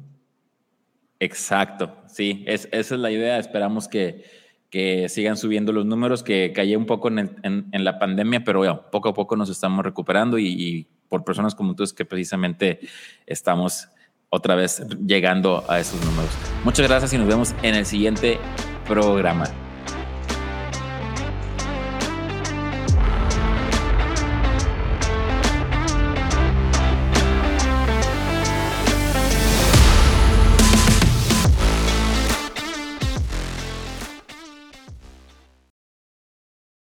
Exacto, 1.18 1.94
sí, 2.06 2.44
es, 2.46 2.68
esa 2.72 2.94
es 2.94 3.00
la 3.00 3.10
idea. 3.10 3.38
Esperamos 3.38 3.88
que, 3.88 4.24
que 4.70 5.08
sigan 5.08 5.36
subiendo 5.36 5.72
los 5.72 5.84
números, 5.84 6.22
que 6.22 6.52
cayó 6.54 6.78
un 6.78 6.86
poco 6.86 7.08
en, 7.08 7.38
en, 7.42 7.84
la 7.84 7.98
pandemia, 7.98 8.44
pero 8.44 8.90
poco 8.90 9.10
a 9.10 9.14
poco 9.14 9.36
nos 9.36 9.50
estamos 9.50 9.84
recuperando 9.84 10.38
y, 10.38 10.46
y, 10.46 10.86
por 11.08 11.24
personas 11.24 11.56
como 11.56 11.74
tú 11.74 11.82
es 11.82 11.92
que 11.92 12.04
precisamente 12.04 12.78
estamos 13.26 13.88
otra 14.28 14.54
vez 14.54 14.80
llegando 15.04 15.64
a 15.68 15.80
esos 15.80 16.02
números. 16.04 16.30
Muchas 16.64 16.88
gracias 16.88 17.12
y 17.12 17.18
nos 17.18 17.26
vemos 17.26 17.52
en 17.62 17.74
el 17.74 17.84
siguiente 17.84 18.38
programa. 18.86 19.44